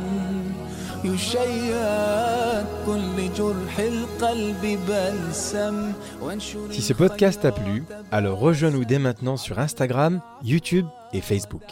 [1.03, 9.37] يشيد كل جرح القلب بلسم وانشر Si ce podcast t'a plu, alors rejoins-nous dès maintenant
[9.37, 11.63] sur Instagram, YouTube et Facebook.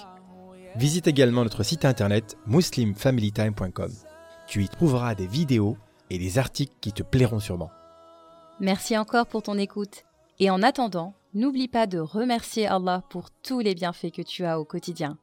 [0.76, 3.92] Visite également notre site internet muslimfamilytime.com.
[4.48, 5.78] Tu y trouveras des vidéos
[6.15, 7.71] et des articles qui te plairont sûrement.
[8.61, 10.05] Merci encore pour ton écoute.
[10.39, 14.61] Et en attendant, n'oublie pas de remercier Allah pour tous les bienfaits que tu as
[14.61, 15.19] au quotidien.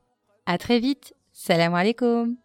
[0.46, 1.14] À très vite.
[1.34, 2.36] Salam alaikum.